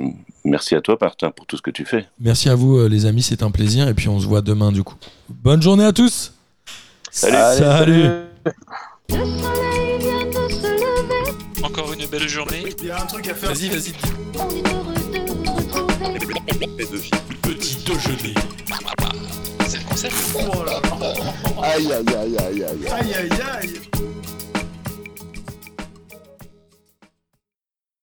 merci 0.44 0.74
à 0.74 0.81
toi, 0.81 0.96
Martin, 1.00 1.31
pour 1.31 1.46
tout 1.46 1.57
ce 1.57 1.62
que 1.62 1.70
tu 1.70 1.85
fais. 1.85 2.07
Merci 2.20 2.48
à 2.48 2.55
vous, 2.55 2.78
euh, 2.78 2.88
les 2.88 3.07
amis. 3.07 3.22
C'est 3.22 3.42
un 3.42 3.50
plaisir. 3.50 3.88
Et 3.88 3.94
puis 3.94 4.09
on 4.09 4.20
se 4.20 4.26
voit 4.26 4.42
demain, 4.42 4.72
du 4.72 4.83
coup. 4.83 4.96
Bonne 5.28 5.62
journée 5.62 5.85
à 5.85 5.92
tous. 5.92 6.35
Salut. 7.11 7.37
Salut. 7.59 8.09
Le 9.09 9.16
soleil 9.16 9.98
vient 9.98 10.24
de 10.24 10.48
se 10.52 10.66
lever, 10.66 11.64
Encore 11.64 11.92
une 11.92 12.07
belle 12.07 12.28
journée. 12.28 12.64
Il 12.81 12.87
y 12.87 12.90
a 12.90 13.02
un 13.02 13.07
truc 13.07 13.28
à 13.28 13.35
faire. 13.35 13.50
Vas-y, 13.52 13.68
vas-y. 13.68 13.92
on 14.35 14.48
est 14.50 14.72
heureux 14.72 14.94
de 14.94 15.18
vous 15.18 15.44
retrouver. 15.44 15.92
Petit 17.42 17.76
déjeuner. 17.85 18.35
C'est 19.68 19.78
le 19.78 19.85
concept. 19.85 20.14
Oh 20.35 20.64
là 20.64 20.81
là. 20.83 21.12
Aïe, 21.62 21.92
aïe, 21.92 22.05
aïe, 22.16 22.37
aïe, 22.38 22.64
aïe. 22.64 22.88
Aïe 22.90 23.14
aïe 23.14 23.31
aïe. 23.61 23.81